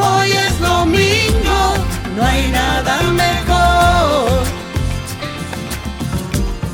hoy 0.00 0.30
es 0.30 0.60
domingo. 0.60 1.74
No 2.16 2.24
hay 2.24 2.48
nada 2.48 3.02
mejor. 3.02 3.40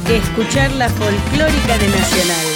que 0.07 0.19
escuchar 0.19 0.71
la 0.73 0.89
folclórica 0.89 1.79
de 1.79 1.89
Nacional. 1.89 2.47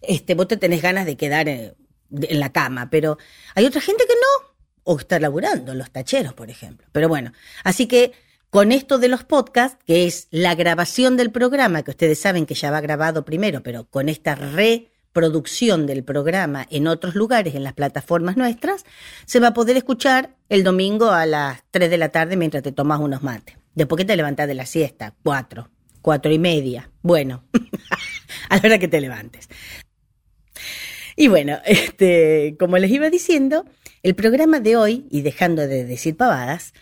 este, 0.02 0.36
vos 0.36 0.48
te 0.48 0.56
tenés 0.56 0.82
ganas 0.82 1.06
de 1.06 1.18
quedar 1.18 1.50
en, 1.50 1.74
en 2.12 2.40
la 2.40 2.54
cama, 2.54 2.90
pero 2.90 3.18
hay 3.56 3.66
otra 3.66 3.82
gente 3.82 4.06
que 4.08 4.14
no, 4.14 4.54
o 4.86 5.00
está 5.00 5.20
laburando, 5.20 5.74
los 5.74 5.92
tacheros, 5.92 6.34
por 6.34 6.50
ejemplo. 6.50 6.88
Pero 6.94 7.10
bueno, 7.10 7.34
así 7.66 7.88
que 7.88 8.14
con 8.50 8.72
esto 8.72 8.98
de 8.98 9.08
los 9.08 9.24
podcasts, 9.24 9.78
que 9.86 10.08
es 10.08 10.28
la 10.32 10.56
grabación 10.56 11.18
del 11.18 11.32
programa, 11.32 11.84
que 11.84 11.92
ustedes 11.92 12.20
saben 12.20 12.46
que 12.46 12.56
ya 12.56 12.72
va 12.72 12.82
grabado 12.82 13.26
primero, 13.26 13.62
pero 13.62 13.86
con 13.86 14.10
esta 14.10 14.36
reproducción 14.36 15.86
del 15.86 16.04
programa 16.04 16.66
en 16.72 16.88
otros 16.88 17.16
lugares, 17.16 17.56
en 17.56 17.64
las 17.64 17.74
plataformas 17.74 18.38
nuestras, 18.38 18.86
se 19.26 19.40
va 19.40 19.50
a 19.50 19.54
poder 19.54 19.78
escuchar 19.78 20.36
el 20.50 20.64
domingo 20.64 21.12
a 21.12 21.26
las 21.26 21.64
3 21.72 21.90
de 21.90 21.98
la 21.98 22.10
tarde 22.10 22.38
mientras 22.38 22.64
te 22.64 22.72
tomas 22.72 23.00
unos 23.00 23.22
mates. 23.22 23.56
Después 23.76 23.98
que 24.00 24.06
te 24.06 24.16
levantás 24.16 24.48
de 24.48 24.56
la 24.56 24.66
siesta, 24.66 25.14
cuatro, 25.24 25.70
cuatro 26.02 26.32
y 26.32 26.40
media. 26.40 26.90
Bueno, 27.02 27.44
a 28.50 28.58
la 28.58 28.62
hora 28.64 28.80
que 28.80 28.88
te 28.88 29.00
levantes. 29.00 29.48
Y 31.16 31.28
bueno, 31.28 31.60
este, 31.66 32.56
como 32.58 32.78
les 32.80 32.90
iba 32.90 33.12
diciendo, 33.12 33.66
el 34.02 34.16
programa 34.16 34.60
de 34.60 34.76
hoy, 34.76 35.06
y 35.12 35.22
dejando 35.22 35.68
de 35.68 35.86
decir 35.86 36.18
pavadas, 36.18 36.74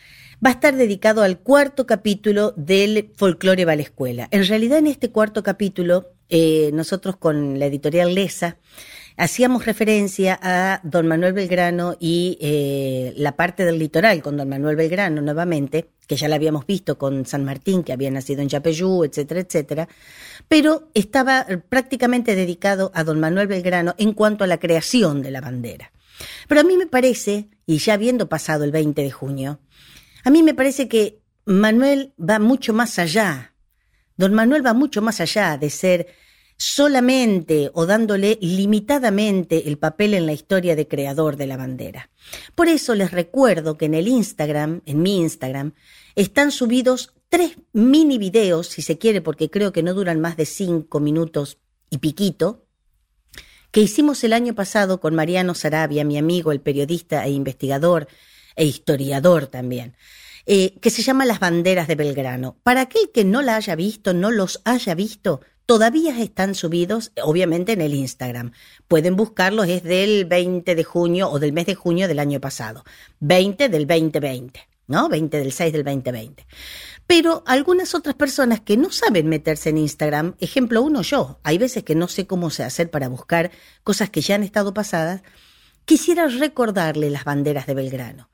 va 0.46 0.50
a 0.52 0.54
estar 0.54 0.76
dedicado 0.76 1.24
al 1.24 1.40
cuarto 1.40 1.86
capítulo 1.88 2.54
del 2.56 3.12
Folclore 3.16 3.66
va 3.66 3.74
escuela. 3.74 4.28
En 4.32 4.46
realidad, 4.46 4.80
en 4.80 4.88
este 4.88 5.10
cuarto 5.10 5.44
capítulo, 5.44 6.12
eh, 6.30 6.72
nosotros 6.74 7.18
con 7.18 7.58
la 7.58 7.66
editorial 7.66 8.14
Lesa 8.14 8.58
hacíamos 9.16 9.66
referencia 9.66 10.40
a 10.42 10.80
don 10.84 11.08
Manuel 11.08 11.34
Belgrano 11.34 11.98
y 12.00 12.38
eh, 12.40 13.14
la 13.18 13.36
parte 13.36 13.66
del 13.66 13.80
litoral 13.80 14.22
con 14.22 14.38
don 14.38 14.48
Manuel 14.48 14.76
Belgrano 14.76 15.22
nuevamente, 15.22 15.90
que 16.06 16.16
ya 16.16 16.28
la 16.28 16.36
habíamos 16.36 16.68
visto 16.68 17.00
con 17.00 17.26
San 17.26 17.44
Martín, 17.44 17.84
que 17.84 17.94
había 17.94 18.12
nacido 18.12 18.44
en 18.44 18.50
Yapeyú, 18.50 19.04
etcétera, 19.04 19.40
etcétera, 19.40 19.90
pero 20.48 20.90
estaba 20.94 21.48
prácticamente 21.68 22.36
dedicado 22.36 22.92
a 22.94 23.04
don 23.04 23.20
Manuel 23.20 23.48
Belgrano 23.48 23.96
en 23.98 24.14
cuanto 24.14 24.44
a 24.44 24.48
la 24.48 24.60
creación 24.60 25.24
de 25.24 25.32
la 25.32 25.42
bandera. 25.42 25.92
Pero 26.48 26.62
a 26.62 26.64
mí 26.64 26.78
me 26.78 26.88
parece, 26.88 27.48
y 27.66 27.80
ya 27.80 27.96
habiendo 27.96 28.30
pasado 28.30 28.64
el 28.64 28.72
20 28.72 29.02
de 29.02 29.12
junio, 29.12 29.60
a 30.28 30.30
mí 30.30 30.44
me 30.44 30.54
parece 30.54 30.90
que 30.90 31.22
Manuel 31.46 32.14
va 32.20 32.38
mucho 32.38 32.74
más 32.74 33.00
allá. 33.00 33.56
Don 34.18 34.34
Manuel 34.34 34.66
va 34.66 34.74
mucho 34.74 35.02
más 35.02 35.22
allá 35.22 35.58
de 35.58 35.70
ser 35.70 36.08
solamente 36.58 37.72
o 37.74 37.86
dándole 37.86 38.38
limitadamente 38.42 39.70
el 39.70 39.78
papel 39.78 40.14
en 40.14 40.26
la 40.26 40.34
historia 40.34 40.76
de 40.76 40.86
creador 40.86 41.38
de 41.38 41.48
la 41.48 41.56
bandera. 41.56 42.10
Por 42.56 42.68
eso 42.68 42.94
les 42.94 43.12
recuerdo 43.12 43.78
que 43.78 43.86
en 43.86 43.94
el 43.94 44.10
Instagram, 44.10 44.82
en 44.86 45.02
mi 45.02 45.22
Instagram, 45.22 45.76
están 46.16 46.52
subidos 46.52 47.14
tres 47.30 47.56
mini 47.72 48.18
videos, 48.18 48.68
si 48.68 48.82
se 48.82 48.98
quiere, 48.98 49.22
porque 49.22 49.50
creo 49.50 49.72
que 49.72 49.82
no 49.82 49.94
duran 49.94 50.20
más 50.20 50.36
de 50.36 50.46
cinco 50.46 51.00
minutos 51.00 51.58
y 51.90 52.00
piquito, 52.00 52.66
que 53.72 53.80
hicimos 53.80 54.26
el 54.26 54.34
año 54.34 54.56
pasado 54.56 55.00
con 55.00 55.16
Mariano 55.16 55.56
Sarabia, 55.56 56.04
mi 56.04 56.18
amigo, 56.18 56.52
el 56.52 56.60
periodista 56.60 57.26
e 57.26 57.32
investigador 57.32 58.10
e 58.58 58.66
historiador 58.66 59.48
también, 59.48 59.96
eh, 60.46 60.74
que 60.82 60.90
se 60.90 61.04
llama 61.04 61.26
Las 61.26 61.40
Banderas 61.40 61.88
de 61.88 61.96
Belgrano. 61.96 62.58
Para 62.64 62.82
aquel 62.82 63.12
que 63.14 63.24
no 63.24 63.42
la 63.42 63.56
haya 63.56 63.76
visto, 63.76 64.14
no 64.14 64.32
los 64.32 64.62
haya 64.66 64.96
visto, 64.96 65.40
todavía 65.66 66.20
están 66.20 66.56
subidos, 66.56 67.12
obviamente, 67.24 67.74
en 67.74 67.82
el 67.82 67.94
Instagram. 67.94 68.52
Pueden 68.88 69.16
buscarlos, 69.16 69.68
es 69.68 69.84
del 69.84 70.26
20 70.26 70.76
de 70.76 70.84
junio 70.84 71.30
o 71.30 71.40
del 71.40 71.54
mes 71.54 71.68
de 71.68 71.76
junio 71.76 72.08
del 72.08 72.20
año 72.20 72.42
pasado. 72.42 72.84
20 73.20 73.70
del 73.70 73.86
2020, 73.86 74.60
¿no? 74.88 75.08
20 75.08 75.38
del 75.38 75.52
6 75.52 75.74
del 75.74 75.84
2020. 75.84 76.46
Pero 77.06 77.44
algunas 77.46 77.96
otras 77.96 78.16
personas 78.16 78.60
que 78.62 78.76
no 78.76 78.92
saben 78.92 79.28
meterse 79.28 79.70
en 79.70 79.78
Instagram, 79.78 80.36
ejemplo 80.40 80.82
uno 80.82 81.02
yo, 81.04 81.40
hay 81.44 81.58
veces 81.58 81.84
que 81.84 81.96
no 81.96 82.08
sé 82.08 82.28
cómo 82.28 82.50
se 82.50 82.64
hacer 82.64 82.90
para 82.90 83.08
buscar 83.08 83.52
cosas 83.84 84.10
que 84.10 84.22
ya 84.22 84.36
han 84.36 84.44
estado 84.44 84.74
pasadas, 84.74 85.22
quisiera 85.86 86.28
recordarle 86.28 87.10
las 87.10 87.24
banderas 87.24 87.66
de 87.66 87.76
Belgrano. 87.76 88.30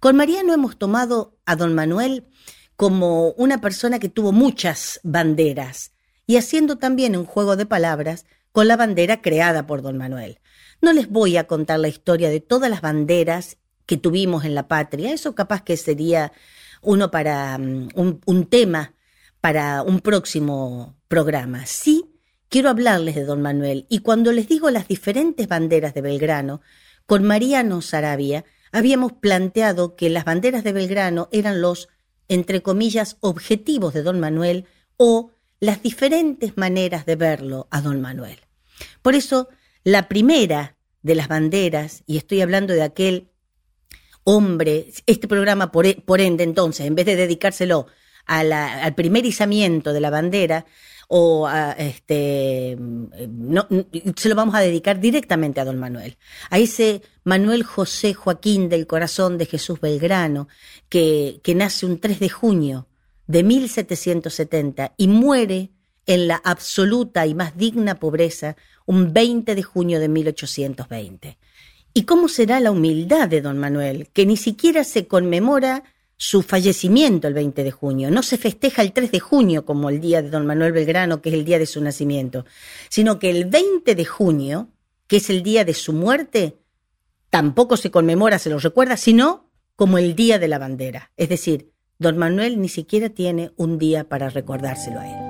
Con 0.00 0.14
Mariano 0.14 0.54
hemos 0.54 0.78
tomado 0.78 1.36
a 1.44 1.56
don 1.56 1.74
Manuel 1.74 2.28
como 2.76 3.30
una 3.32 3.60
persona 3.60 3.98
que 3.98 4.08
tuvo 4.08 4.30
muchas 4.30 5.00
banderas 5.02 5.90
y 6.24 6.36
haciendo 6.36 6.78
también 6.78 7.16
un 7.16 7.24
juego 7.24 7.56
de 7.56 7.66
palabras 7.66 8.24
con 8.52 8.68
la 8.68 8.76
bandera 8.76 9.20
creada 9.20 9.66
por 9.66 9.82
don 9.82 9.98
Manuel. 9.98 10.38
No 10.80 10.92
les 10.92 11.08
voy 11.08 11.36
a 11.36 11.48
contar 11.48 11.80
la 11.80 11.88
historia 11.88 12.30
de 12.30 12.38
todas 12.38 12.70
las 12.70 12.80
banderas 12.80 13.56
que 13.86 13.96
tuvimos 13.96 14.44
en 14.44 14.54
la 14.54 14.68
patria, 14.68 15.12
eso 15.12 15.34
capaz 15.34 15.62
que 15.62 15.76
sería 15.76 16.30
uno 16.80 17.10
para 17.10 17.56
um, 17.56 17.88
un, 17.96 18.20
un 18.24 18.46
tema 18.46 18.94
para 19.40 19.82
un 19.82 19.98
próximo 19.98 20.96
programa. 21.08 21.66
Sí, 21.66 22.04
quiero 22.48 22.68
hablarles 22.68 23.16
de 23.16 23.24
don 23.24 23.42
Manuel 23.42 23.84
y 23.88 23.98
cuando 24.00 24.30
les 24.30 24.46
digo 24.46 24.70
las 24.70 24.86
diferentes 24.86 25.48
banderas 25.48 25.92
de 25.92 26.02
Belgrano, 26.02 26.60
con 27.04 27.24
Mariano 27.24 27.80
Sarabia 27.80 28.44
habíamos 28.72 29.12
planteado 29.12 29.96
que 29.96 30.10
las 30.10 30.24
banderas 30.24 30.64
de 30.64 30.72
Belgrano 30.72 31.28
eran 31.32 31.60
los, 31.60 31.88
entre 32.28 32.62
comillas, 32.62 33.16
objetivos 33.20 33.94
de 33.94 34.02
don 34.02 34.20
Manuel 34.20 34.66
o 34.96 35.30
las 35.60 35.82
diferentes 35.82 36.56
maneras 36.56 37.06
de 37.06 37.16
verlo 37.16 37.68
a 37.70 37.80
don 37.80 38.00
Manuel. 38.00 38.38
Por 39.02 39.14
eso, 39.14 39.48
la 39.84 40.08
primera 40.08 40.76
de 41.02 41.14
las 41.14 41.28
banderas, 41.28 42.02
y 42.06 42.16
estoy 42.16 42.40
hablando 42.40 42.74
de 42.74 42.82
aquel 42.82 43.30
hombre, 44.24 44.92
este 45.06 45.26
programa 45.26 45.72
por, 45.72 46.04
por 46.04 46.20
ende 46.20 46.44
entonces, 46.44 46.86
en 46.86 46.94
vez 46.94 47.06
de 47.06 47.16
dedicárselo 47.16 47.86
al 48.26 48.94
primer 48.94 49.24
izamiento 49.24 49.94
de 49.94 50.00
la 50.00 50.10
bandera, 50.10 50.66
o 51.08 51.46
a, 51.46 51.72
este, 51.72 52.76
no, 52.78 53.66
n- 53.70 53.86
se 54.14 54.28
lo 54.28 54.34
vamos 54.34 54.54
a 54.54 54.60
dedicar 54.60 55.00
directamente 55.00 55.60
a 55.60 55.64
don 55.64 55.78
Manuel, 55.78 56.16
a 56.50 56.58
ese 56.58 57.02
Manuel 57.24 57.62
José 57.64 58.14
Joaquín 58.14 58.68
del 58.68 58.86
corazón 58.86 59.38
de 59.38 59.46
Jesús 59.46 59.80
Belgrano, 59.80 60.48
que, 60.88 61.40
que 61.42 61.54
nace 61.54 61.86
un 61.86 61.98
3 61.98 62.20
de 62.20 62.28
junio 62.28 62.86
de 63.26 63.42
1770 63.42 64.94
y 64.96 65.08
muere 65.08 65.70
en 66.06 66.28
la 66.28 66.36
absoluta 66.36 67.26
y 67.26 67.34
más 67.34 67.56
digna 67.56 67.96
pobreza 67.96 68.56
un 68.86 69.12
20 69.12 69.54
de 69.54 69.62
junio 69.62 70.00
de 70.00 70.08
1820. 70.08 71.38
¿Y 71.94 72.02
cómo 72.04 72.28
será 72.28 72.60
la 72.60 72.70
humildad 72.70 73.28
de 73.28 73.40
don 73.40 73.58
Manuel, 73.58 74.08
que 74.12 74.24
ni 74.24 74.36
siquiera 74.36 74.84
se 74.84 75.06
conmemora 75.06 75.84
su 76.20 76.42
fallecimiento 76.42 77.28
el 77.28 77.34
20 77.34 77.62
de 77.62 77.70
junio, 77.70 78.10
no 78.10 78.24
se 78.24 78.36
festeja 78.36 78.82
el 78.82 78.92
3 78.92 79.12
de 79.12 79.20
junio 79.20 79.64
como 79.64 79.88
el 79.88 80.00
día 80.00 80.20
de 80.20 80.30
don 80.30 80.46
Manuel 80.46 80.72
Belgrano, 80.72 81.22
que 81.22 81.28
es 81.28 81.34
el 81.36 81.44
día 81.44 81.60
de 81.60 81.66
su 81.66 81.80
nacimiento, 81.80 82.44
sino 82.88 83.20
que 83.20 83.30
el 83.30 83.44
20 83.44 83.94
de 83.94 84.04
junio, 84.04 84.68
que 85.06 85.18
es 85.18 85.30
el 85.30 85.44
día 85.44 85.64
de 85.64 85.74
su 85.74 85.92
muerte, 85.92 86.58
tampoco 87.30 87.76
se 87.76 87.92
conmemora, 87.92 88.40
se 88.40 88.50
lo 88.50 88.58
recuerda, 88.58 88.96
sino 88.96 89.48
como 89.76 89.96
el 89.96 90.16
día 90.16 90.40
de 90.40 90.48
la 90.48 90.58
bandera. 90.58 91.12
Es 91.16 91.28
decir, 91.28 91.70
don 91.98 92.18
Manuel 92.18 92.60
ni 92.60 92.68
siquiera 92.68 93.10
tiene 93.10 93.52
un 93.56 93.78
día 93.78 94.08
para 94.08 94.28
recordárselo 94.28 94.98
a 94.98 95.06
él. 95.08 95.27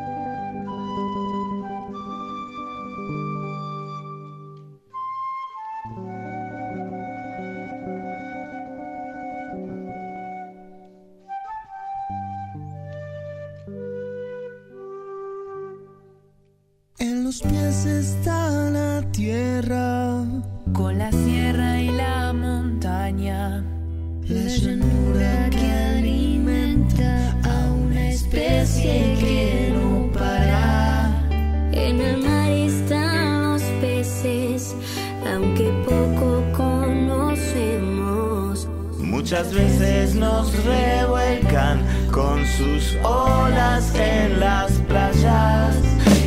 Muchas 39.39 39.55
veces 39.55 40.15
nos 40.17 40.65
revuelcan 40.65 41.87
con 42.11 42.45
sus 42.45 42.97
olas 43.05 43.95
en 43.95 44.41
las 44.41 44.73
playas 44.89 45.77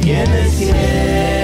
y 0.01 0.11
en 0.11 0.31
el 0.31 0.49
cielo 0.49 1.40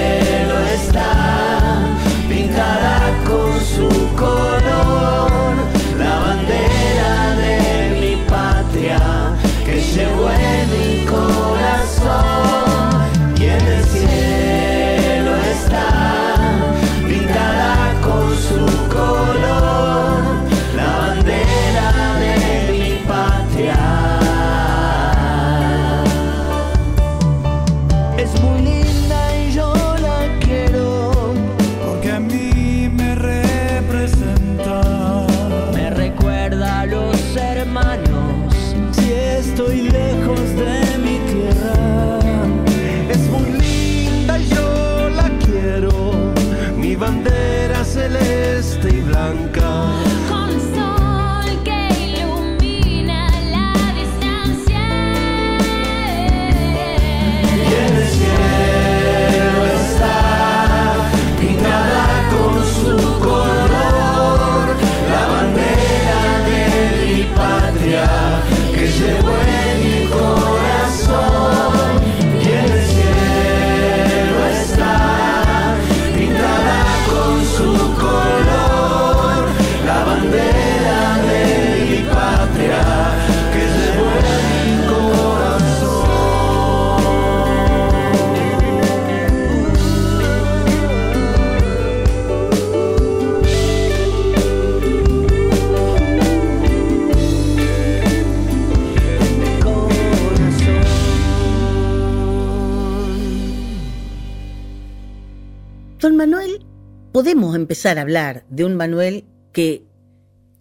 empezar 107.78 107.98
a 107.98 108.02
hablar 108.02 108.44
de 108.50 108.64
un 108.64 108.74
Manuel 108.74 109.24
que 109.52 109.84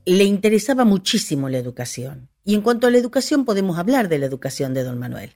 le 0.06 0.24
interesaba 0.24 0.86
muchísimo 0.86 1.50
la 1.50 1.58
educación. 1.58 2.30
Y 2.46 2.54
en 2.54 2.62
cuanto 2.62 2.86
a 2.86 2.92
la 2.92 3.00
educación, 3.00 3.44
podemos 3.44 3.80
hablar 3.80 4.08
de 4.08 4.19
la 4.19 4.28
educación 4.28 4.75
de 4.75 4.84
don 4.84 5.00
Manuel. 5.00 5.31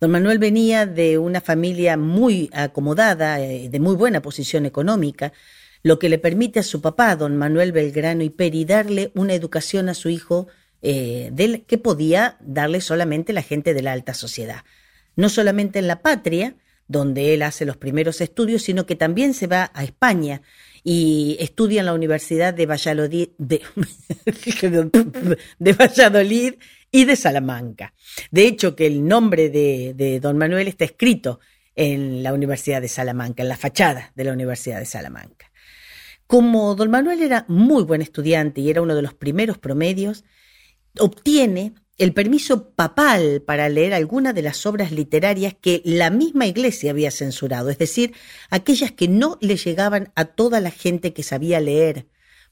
Don 0.00 0.10
Manuel 0.10 0.38
venía 0.38 0.86
de 0.86 1.18
una 1.18 1.42
familia 1.42 1.98
muy 1.98 2.48
acomodada, 2.54 3.38
eh, 3.38 3.68
de 3.68 3.80
muy 3.80 3.96
buena 3.96 4.22
posición 4.22 4.64
económica, 4.64 5.34
lo 5.82 5.98
que 5.98 6.08
le 6.08 6.16
permite 6.16 6.60
a 6.60 6.62
su 6.62 6.80
papá, 6.80 7.14
don 7.16 7.36
Manuel 7.36 7.72
Belgrano 7.72 8.22
y 8.24 8.30
Peri, 8.30 8.64
darle 8.64 9.12
una 9.14 9.34
educación 9.34 9.90
a 9.90 9.94
su 9.94 10.08
hijo 10.08 10.46
eh, 10.80 11.28
del- 11.34 11.66
que 11.66 11.76
podía 11.76 12.38
darle 12.40 12.80
solamente 12.80 13.34
la 13.34 13.42
gente 13.42 13.74
de 13.74 13.82
la 13.82 13.92
alta 13.92 14.14
sociedad. 14.14 14.64
No 15.16 15.28
solamente 15.28 15.80
en 15.80 15.86
la 15.86 16.00
patria, 16.00 16.56
donde 16.88 17.34
él 17.34 17.42
hace 17.42 17.66
los 17.66 17.76
primeros 17.76 18.22
estudios, 18.22 18.62
sino 18.62 18.86
que 18.86 18.96
también 18.96 19.34
se 19.34 19.46
va 19.46 19.70
a 19.74 19.84
España 19.84 20.40
y 20.82 21.36
estudia 21.40 21.80
en 21.80 21.86
la 21.86 21.94
Universidad 21.94 22.54
de 22.54 22.66
Valladolid, 22.66 23.28
de, 23.38 23.62
Valladolid 25.72 26.54
y 26.90 27.04
de 27.04 27.16
Salamanca. 27.16 27.94
De 28.30 28.46
hecho, 28.46 28.74
que 28.74 28.86
el 28.86 29.06
nombre 29.06 29.50
de, 29.50 29.94
de 29.94 30.20
don 30.20 30.38
Manuel 30.38 30.68
está 30.68 30.84
escrito 30.84 31.40
en 31.76 32.22
la 32.22 32.32
Universidad 32.32 32.80
de 32.80 32.88
Salamanca, 32.88 33.42
en 33.42 33.48
la 33.48 33.56
fachada 33.56 34.12
de 34.14 34.24
la 34.24 34.32
Universidad 34.32 34.78
de 34.78 34.86
Salamanca. 34.86 35.50
Como 36.26 36.74
don 36.74 36.90
Manuel 36.90 37.22
era 37.22 37.44
muy 37.48 37.82
buen 37.82 38.02
estudiante 38.02 38.60
y 38.60 38.70
era 38.70 38.82
uno 38.82 38.94
de 38.94 39.02
los 39.02 39.14
primeros 39.14 39.58
promedios, 39.58 40.24
obtiene 40.98 41.74
el 42.00 42.14
permiso 42.14 42.70
papal 42.70 43.42
para 43.42 43.68
leer 43.68 43.92
algunas 43.92 44.34
de 44.34 44.40
las 44.40 44.64
obras 44.64 44.90
literarias 44.90 45.54
que 45.60 45.82
la 45.84 46.08
misma 46.08 46.46
iglesia 46.46 46.92
había 46.92 47.10
censurado, 47.10 47.68
es 47.68 47.76
decir, 47.76 48.14
aquellas 48.48 48.90
que 48.90 49.06
no 49.06 49.36
le 49.42 49.58
llegaban 49.58 50.10
a 50.14 50.24
toda 50.24 50.60
la 50.60 50.70
gente 50.70 51.12
que 51.12 51.22
sabía 51.22 51.60
leer. 51.60 52.06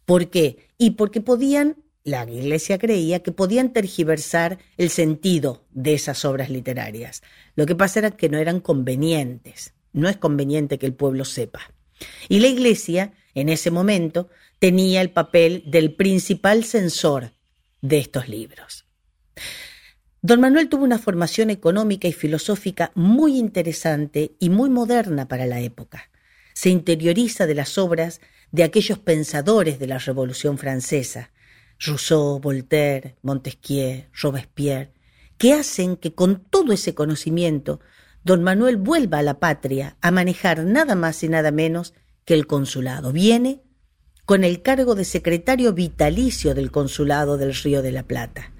¿Por 0.04 0.28
qué? 0.28 0.68
Y 0.76 0.90
porque 0.90 1.22
podían, 1.22 1.82
la 2.04 2.30
iglesia 2.30 2.76
creía 2.76 3.22
que 3.22 3.32
podían 3.32 3.72
tergiversar 3.72 4.58
el 4.76 4.90
sentido 4.90 5.64
de 5.70 5.94
esas 5.94 6.26
obras 6.26 6.50
literarias. 6.50 7.22
Lo 7.54 7.64
que 7.64 7.74
pasa 7.74 8.00
era 8.00 8.10
que 8.10 8.28
no 8.28 8.36
eran 8.36 8.60
convenientes. 8.60 9.72
No 9.94 10.10
es 10.10 10.18
conveniente 10.18 10.78
que 10.78 10.84
el 10.84 10.92
pueblo 10.92 11.24
sepa. 11.24 11.72
Y 12.28 12.40
la 12.40 12.48
iglesia, 12.48 13.14
en 13.32 13.48
ese 13.48 13.70
momento, 13.70 14.28
tenía 14.58 15.00
el 15.00 15.10
papel 15.10 15.62
del 15.66 15.94
principal 15.94 16.64
censor 16.64 17.32
de 17.80 17.98
estos 17.98 18.28
libros. 18.28 18.87
Don 20.20 20.40
Manuel 20.40 20.68
tuvo 20.68 20.84
una 20.84 20.98
formación 20.98 21.50
económica 21.50 22.08
y 22.08 22.12
filosófica 22.12 22.90
muy 22.94 23.38
interesante 23.38 24.32
y 24.40 24.50
muy 24.50 24.68
moderna 24.68 25.28
para 25.28 25.46
la 25.46 25.60
época. 25.60 26.10
Se 26.54 26.70
interioriza 26.70 27.46
de 27.46 27.54
las 27.54 27.78
obras 27.78 28.20
de 28.50 28.64
aquellos 28.64 28.98
pensadores 28.98 29.78
de 29.78 29.86
la 29.86 29.98
Revolución 29.98 30.58
Francesa, 30.58 31.30
Rousseau, 31.78 32.40
Voltaire, 32.40 33.16
Montesquieu, 33.22 34.06
Robespierre, 34.12 34.92
que 35.36 35.52
hacen 35.52 35.96
que 35.96 36.14
con 36.14 36.44
todo 36.44 36.72
ese 36.72 36.94
conocimiento 36.94 37.80
don 38.24 38.42
Manuel 38.42 38.76
vuelva 38.76 39.18
a 39.18 39.22
la 39.22 39.38
patria 39.38 39.96
a 40.00 40.10
manejar 40.10 40.64
nada 40.64 40.96
más 40.96 41.22
y 41.22 41.28
nada 41.28 41.52
menos 41.52 41.94
que 42.24 42.34
el 42.34 42.48
consulado. 42.48 43.12
Viene 43.12 43.62
con 44.24 44.42
el 44.42 44.62
cargo 44.62 44.96
de 44.96 45.04
secretario 45.04 45.72
vitalicio 45.72 46.54
del 46.54 46.70
consulado 46.70 47.38
del 47.38 47.54
Río 47.54 47.82
de 47.82 47.92
la 47.92 48.02
Plata. 48.02 48.52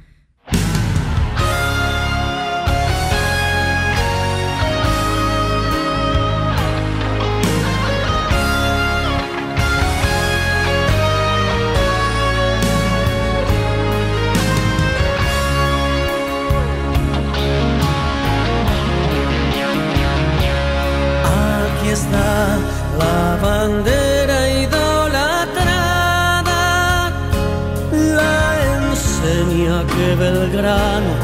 Belgrano 30.18 31.14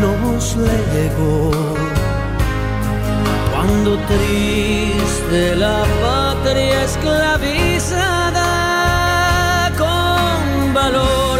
nos 0.00 0.56
legó. 0.56 1.52
Cuando 3.52 3.96
triste 4.08 5.54
la 5.54 5.84
patria 6.02 6.82
esclavizada, 6.82 9.70
con 9.78 10.74
valor 10.74 11.38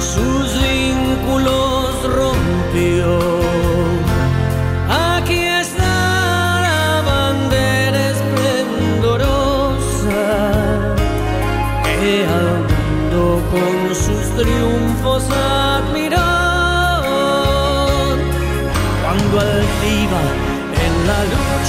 sus 0.00 0.60
vínculos 0.60 2.02
rompió. 2.02 3.20
Aquí 4.90 5.38
está 5.38 6.60
la 6.68 7.02
bandera 7.12 8.10
esplendorosa 8.10 10.26
que 11.84 12.26
al 12.26 12.66
mundo 12.72 13.40
con 13.52 13.94
sus 13.94 14.24
triunfos 14.36 15.22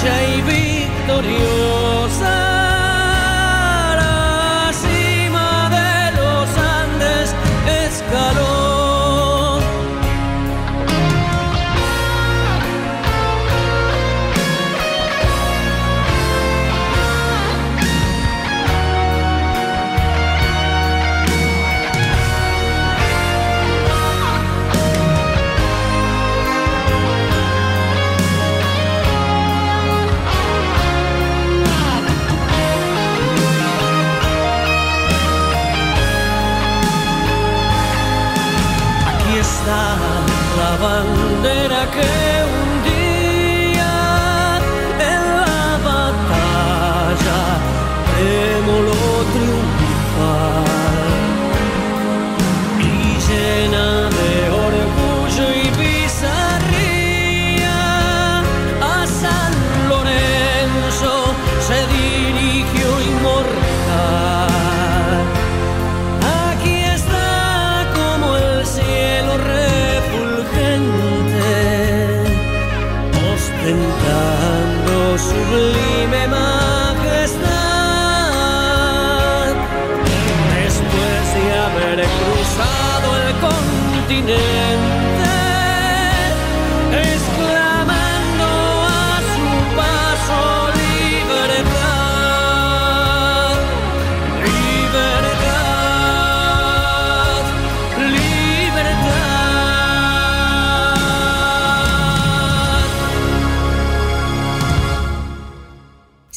la 0.03 0.58
tentando 73.69 75.17
su 75.19 75.78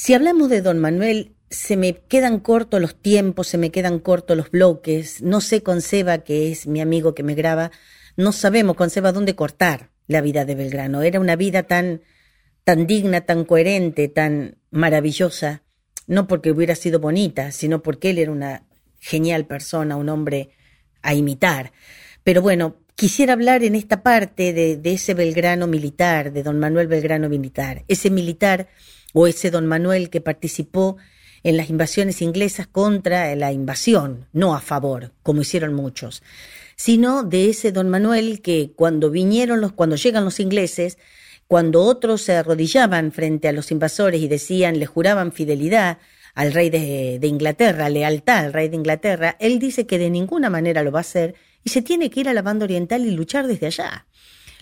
Si 0.05 0.15
hablamos 0.15 0.49
de 0.51 0.63
don 0.63 0.81
Manuel, 0.81 1.37
se 1.49 1.77
me 1.77 1.95
quedan 1.95 2.41
cortos 2.41 2.81
los 2.81 3.01
tiempos, 3.01 3.47
se 3.47 3.57
me 3.57 3.71
quedan 3.71 4.01
cortos 4.01 4.37
los 4.37 4.51
bloques. 4.51 5.23
No 5.23 5.41
sé 5.41 5.63
con 5.63 5.81
Seba, 5.81 6.25
que 6.25 6.51
es 6.51 6.67
mi 6.67 6.81
amigo 6.81 7.15
que 7.15 7.23
me 7.23 7.37
graba, 7.37 7.71
no 8.17 8.33
sabemos 8.33 8.75
con 8.75 8.91
Seba 8.91 9.13
dónde 9.13 9.37
cortar 9.37 9.91
la 10.09 10.21
vida 10.21 10.45
de 10.45 10.57
Belgrano. 10.57 11.03
Era 11.03 11.21
una 11.21 11.37
vida 11.37 11.63
tan, 11.63 12.01
tan 12.65 12.89
digna, 12.89 13.21
tan 13.21 13.45
coherente, 13.45 14.09
tan 14.09 14.57
maravillosa, 14.73 15.63
no 16.09 16.27
porque 16.27 16.51
hubiera 16.51 16.75
sido 16.75 16.99
bonita, 16.99 17.53
sino 17.53 17.81
porque 17.81 18.11
él 18.11 18.19
era 18.19 18.33
una 18.33 18.65
genial 18.99 19.47
persona, 19.47 19.95
un 19.95 20.09
hombre 20.09 20.51
a 21.03 21.15
imitar. 21.15 21.71
Pero 22.25 22.43
bueno, 22.43 22.75
quisiera 22.97 23.35
hablar 23.35 23.63
en 23.63 23.77
esta 23.77 24.03
parte 24.03 24.53
de, 24.53 24.77
de 24.79 24.95
ese 24.95 25.15
Belgrano 25.15 25.69
militar, 25.69 26.33
de 26.33 26.43
don 26.43 26.59
Manuel 26.59 26.89
Belgrano 26.89 27.29
militar, 27.29 27.85
ese 27.87 28.11
militar 28.11 28.67
o 29.13 29.27
ese 29.27 29.51
don 29.51 29.67
Manuel 29.67 30.11
que 30.11 30.21
participó 30.21 30.97
en 31.43 31.57
las 31.57 31.71
invasiones 31.71 32.23
inglesas 32.23 32.67
contra 32.67 33.35
la 33.35 33.53
invasión, 33.53 34.27
no 34.33 34.55
a 34.55 34.61
favor, 34.61 35.13
como 35.23 35.43
hicieron 35.43 35.75
muchos, 35.75 36.23
sino 36.77 37.23
de 37.23 37.51
ese 37.51 37.73
don 37.73 37.89
Manuel 37.89 38.41
que 38.43 38.73
cuando 38.75 39.11
vinieron 39.11 39.61
los, 39.61 39.73
cuando 39.73 39.97
llegan 39.97 40.25
los 40.25 40.41
ingleses, 40.41 40.99
cuando 41.49 41.83
otros 41.83 42.23
se 42.23 42.35
arrodillaban 42.35 43.13
frente 43.13 43.49
a 43.49 43.53
los 43.53 43.71
invasores 43.71 44.21
y 44.21 44.29
decían, 44.29 44.79
le 44.79 44.87
juraban 44.87 45.33
fidelidad 45.33 45.99
al 46.35 46.53
rey 46.53 46.71
de, 46.71 47.19
de 47.21 47.27
Inglaterra, 47.27 47.91
lealtad 47.91 48.47
al 48.47 48.53
rey 48.53 48.69
de 48.69 48.77
Inglaterra, 48.77 49.37
él 49.39 49.59
dice 49.59 49.87
que 49.87 49.99
de 49.99 50.11
ninguna 50.11 50.49
manera 50.49 50.83
lo 50.83 50.93
va 50.93 51.01
a 51.01 51.03
hacer 51.03 51.35
y 51.65 51.71
se 51.71 51.83
tiene 51.83 52.09
que 52.11 52.21
ir 52.21 52.29
a 52.29 52.35
la 52.35 52.43
banda 52.43 52.65
oriental 52.65 53.05
y 53.05 53.11
luchar 53.11 53.47
desde 53.47 53.67
allá. 53.67 54.07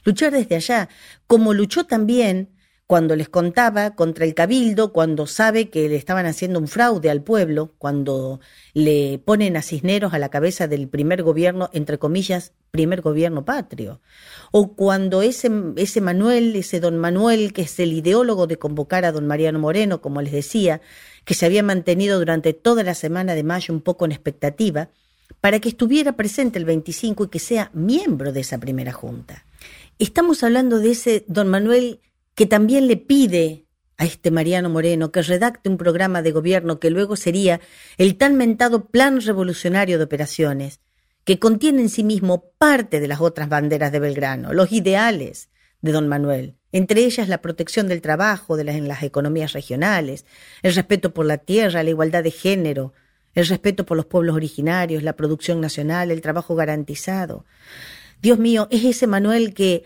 Luchar 0.04 0.32
desde 0.32 0.56
allá, 0.56 0.88
como 1.26 1.52
luchó 1.52 1.84
también 1.84 2.48
cuando 2.90 3.14
les 3.14 3.28
contaba 3.28 3.94
contra 3.94 4.24
el 4.24 4.34
cabildo, 4.34 4.92
cuando 4.92 5.28
sabe 5.28 5.70
que 5.70 5.88
le 5.88 5.94
estaban 5.94 6.26
haciendo 6.26 6.58
un 6.58 6.66
fraude 6.66 7.08
al 7.08 7.22
pueblo, 7.22 7.72
cuando 7.78 8.40
le 8.74 9.20
ponen 9.24 9.56
a 9.56 9.62
Cisneros 9.62 10.12
a 10.12 10.18
la 10.18 10.28
cabeza 10.28 10.66
del 10.66 10.88
primer 10.88 11.22
gobierno, 11.22 11.70
entre 11.72 12.00
comillas, 12.00 12.52
primer 12.72 13.00
gobierno 13.00 13.44
patrio, 13.44 14.00
o 14.50 14.74
cuando 14.74 15.22
ese, 15.22 15.52
ese 15.76 16.00
Manuel, 16.00 16.56
ese 16.56 16.80
don 16.80 16.98
Manuel, 16.98 17.52
que 17.52 17.62
es 17.62 17.78
el 17.78 17.92
ideólogo 17.92 18.48
de 18.48 18.58
convocar 18.58 19.04
a 19.04 19.12
don 19.12 19.24
Mariano 19.28 19.60
Moreno, 19.60 20.00
como 20.00 20.20
les 20.20 20.32
decía, 20.32 20.80
que 21.24 21.34
se 21.34 21.46
había 21.46 21.62
mantenido 21.62 22.18
durante 22.18 22.54
toda 22.54 22.82
la 22.82 22.94
semana 22.94 23.36
de 23.36 23.44
mayo 23.44 23.72
un 23.72 23.82
poco 23.82 24.04
en 24.04 24.10
expectativa, 24.10 24.88
para 25.40 25.60
que 25.60 25.68
estuviera 25.68 26.16
presente 26.16 26.58
el 26.58 26.64
25 26.64 27.22
y 27.22 27.28
que 27.28 27.38
sea 27.38 27.70
miembro 27.72 28.32
de 28.32 28.40
esa 28.40 28.58
primera 28.58 28.90
junta. 28.90 29.44
Estamos 30.00 30.42
hablando 30.42 30.80
de 30.80 30.90
ese 30.90 31.24
don 31.28 31.46
Manuel 31.46 32.00
que 32.40 32.46
también 32.46 32.88
le 32.88 32.96
pide 32.96 33.66
a 33.98 34.06
este 34.06 34.30
Mariano 34.30 34.70
Moreno 34.70 35.12
que 35.12 35.20
redacte 35.20 35.68
un 35.68 35.76
programa 35.76 36.22
de 36.22 36.32
gobierno 36.32 36.80
que 36.80 36.88
luego 36.88 37.14
sería 37.14 37.60
el 37.98 38.16
tan 38.16 38.36
mentado 38.36 38.86
Plan 38.86 39.20
Revolucionario 39.20 39.98
de 39.98 40.04
Operaciones, 40.04 40.80
que 41.24 41.38
contiene 41.38 41.82
en 41.82 41.90
sí 41.90 42.02
mismo 42.02 42.54
parte 42.56 42.98
de 42.98 43.08
las 43.08 43.20
otras 43.20 43.50
banderas 43.50 43.92
de 43.92 44.00
Belgrano, 44.00 44.54
los 44.54 44.72
ideales 44.72 45.50
de 45.82 45.92
don 45.92 46.08
Manuel, 46.08 46.56
entre 46.72 47.02
ellas 47.04 47.28
la 47.28 47.42
protección 47.42 47.88
del 47.88 48.00
trabajo 48.00 48.56
de 48.56 48.64
las, 48.64 48.76
en 48.76 48.88
las 48.88 49.02
economías 49.02 49.52
regionales, 49.52 50.24
el 50.62 50.74
respeto 50.74 51.12
por 51.12 51.26
la 51.26 51.36
tierra, 51.36 51.82
la 51.82 51.90
igualdad 51.90 52.24
de 52.24 52.30
género, 52.30 52.94
el 53.34 53.46
respeto 53.48 53.84
por 53.84 53.98
los 53.98 54.06
pueblos 54.06 54.34
originarios, 54.34 55.02
la 55.02 55.12
producción 55.14 55.60
nacional, 55.60 56.10
el 56.10 56.22
trabajo 56.22 56.54
garantizado. 56.54 57.44
Dios 58.22 58.38
mío, 58.38 58.66
es 58.70 58.82
ese 58.82 59.06
Manuel 59.06 59.52
que 59.52 59.84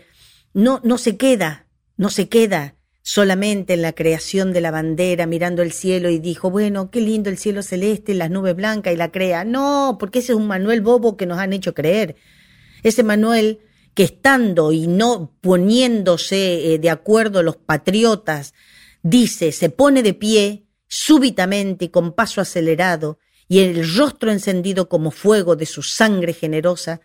no, 0.53 0.79
no 0.85 0.97
se 0.97 1.17
queda, 1.17 1.64
no 1.97 2.09
se 2.09 2.29
queda 2.29 2.75
solamente 3.01 3.73
en 3.73 3.83
la 3.83 3.93
creación 3.93 4.51
de 4.51 4.61
la 4.61 4.71
bandera, 4.71 5.27
mirando 5.27 5.61
el 5.61 5.71
cielo 5.71 6.09
y 6.09 6.17
dijo, 6.17 6.49
bueno, 6.49 6.89
qué 6.89 7.01
lindo 7.01 7.29
el 7.29 7.37
cielo 7.37 7.61
celeste, 7.61 8.15
las 8.15 8.31
nubes 8.31 8.55
blancas 8.55 8.93
y 8.93 8.97
la 8.97 9.11
crea. 9.11 9.45
No, 9.45 9.97
porque 9.99 10.19
ese 10.19 10.31
es 10.31 10.37
un 10.37 10.47
Manuel 10.47 10.81
bobo 10.81 11.15
que 11.15 11.27
nos 11.27 11.37
han 11.37 11.53
hecho 11.53 11.75
creer. 11.75 12.15
Ese 12.81 13.03
Manuel 13.03 13.59
que 13.93 14.03
estando 14.03 14.71
y 14.71 14.87
no 14.87 15.31
poniéndose 15.39 16.73
eh, 16.73 16.79
de 16.79 16.89
acuerdo 16.89 17.43
los 17.43 17.55
patriotas, 17.55 18.53
dice, 19.03 19.51
se 19.51 19.69
pone 19.69 20.03
de 20.03 20.13
pie 20.13 20.65
súbitamente 20.87 21.85
y 21.85 21.89
con 21.89 22.11
paso 22.13 22.41
acelerado, 22.41 23.19
y 23.47 23.59
el 23.59 23.95
rostro 23.95 24.31
encendido 24.31 24.89
como 24.89 25.11
fuego 25.11 25.55
de 25.55 25.65
su 25.67 25.83
sangre 25.83 26.33
generosa, 26.33 27.01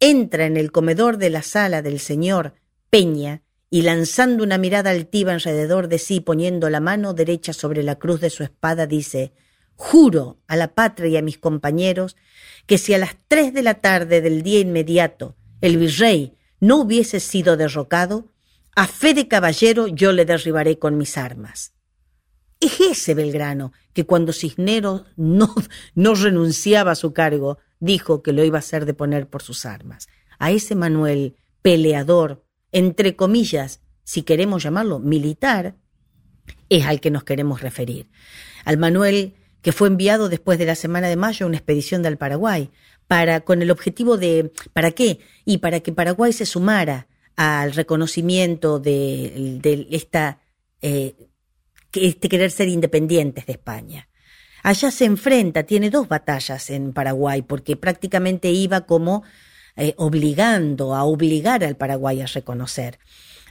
entra 0.00 0.46
en 0.46 0.56
el 0.56 0.72
comedor 0.72 1.18
de 1.18 1.30
la 1.30 1.42
sala 1.42 1.82
del 1.82 2.00
señor 2.00 2.54
Peña 2.90 3.43
y 3.74 3.82
lanzando 3.82 4.44
una 4.44 4.56
mirada 4.56 4.90
altiva 4.90 5.32
alrededor 5.32 5.88
de 5.88 5.98
sí, 5.98 6.20
poniendo 6.20 6.70
la 6.70 6.78
mano 6.78 7.12
derecha 7.12 7.52
sobre 7.52 7.82
la 7.82 7.96
cruz 7.96 8.20
de 8.20 8.30
su 8.30 8.44
espada, 8.44 8.86
dice 8.86 9.32
Juro 9.74 10.38
a 10.46 10.54
la 10.54 10.76
patria 10.76 11.08
y 11.08 11.16
a 11.16 11.22
mis 11.22 11.38
compañeros 11.38 12.14
que 12.66 12.78
si 12.78 12.94
a 12.94 12.98
las 12.98 13.16
tres 13.26 13.52
de 13.52 13.64
la 13.64 13.74
tarde 13.74 14.20
del 14.20 14.44
día 14.44 14.60
inmediato 14.60 15.34
el 15.60 15.76
virrey 15.76 16.36
no 16.60 16.76
hubiese 16.76 17.18
sido 17.18 17.56
derrocado, 17.56 18.32
a 18.76 18.86
fe 18.86 19.12
de 19.12 19.26
caballero 19.26 19.88
yo 19.88 20.12
le 20.12 20.24
derribaré 20.24 20.78
con 20.78 20.96
mis 20.96 21.18
armas. 21.18 21.72
Es 22.60 22.80
ese 22.80 23.14
Belgrano 23.14 23.72
que 23.92 24.06
cuando 24.06 24.32
Cisneros 24.32 25.02
no, 25.16 25.52
no 25.96 26.14
renunciaba 26.14 26.92
a 26.92 26.94
su 26.94 27.12
cargo, 27.12 27.58
dijo 27.80 28.22
que 28.22 28.32
lo 28.32 28.44
iba 28.44 28.58
a 28.58 28.60
hacer 28.60 28.86
de 28.86 28.94
poner 28.94 29.26
por 29.26 29.42
sus 29.42 29.66
armas. 29.66 30.06
A 30.38 30.52
ese 30.52 30.76
Manuel, 30.76 31.34
peleador, 31.60 32.43
entre 32.74 33.16
comillas, 33.16 33.80
si 34.02 34.22
queremos 34.22 34.62
llamarlo 34.62 34.98
militar, 34.98 35.76
es 36.68 36.84
al 36.84 37.00
que 37.00 37.10
nos 37.10 37.24
queremos 37.24 37.62
referir. 37.62 38.10
Al 38.66 38.76
Manuel 38.76 39.34
que 39.64 39.72
fue 39.72 39.88
enviado 39.88 40.28
después 40.28 40.58
de 40.58 40.66
la 40.66 40.74
semana 40.74 41.08
de 41.08 41.16
mayo 41.16 41.46
a 41.46 41.48
una 41.48 41.56
expedición 41.56 42.02
del 42.02 42.18
Paraguay, 42.18 42.70
para, 43.06 43.40
con 43.40 43.62
el 43.62 43.70
objetivo 43.70 44.18
de, 44.18 44.52
¿para 44.74 44.90
qué? 44.90 45.20
Y 45.46 45.58
para 45.58 45.80
que 45.80 45.92
Paraguay 45.92 46.34
se 46.34 46.44
sumara 46.44 47.08
al 47.34 47.72
reconocimiento 47.72 48.78
de, 48.78 49.88
esta, 49.90 50.40
eh, 50.82 51.14
este 51.94 52.28
querer 52.28 52.50
ser 52.50 52.68
independientes 52.68 53.46
de 53.46 53.52
España. 53.52 54.08
Allá 54.62 54.90
se 54.90 55.06
enfrenta, 55.06 55.62
tiene 55.62 55.88
dos 55.88 56.08
batallas 56.08 56.68
en 56.68 56.92
Paraguay, 56.92 57.40
porque 57.40 57.76
prácticamente 57.76 58.50
iba 58.50 58.82
como 58.82 59.22
eh, 59.76 59.94
obligando, 59.96 60.94
a 60.94 61.04
obligar 61.04 61.64
al 61.64 61.76
Paraguay 61.76 62.20
a 62.20 62.26
reconocer. 62.26 62.98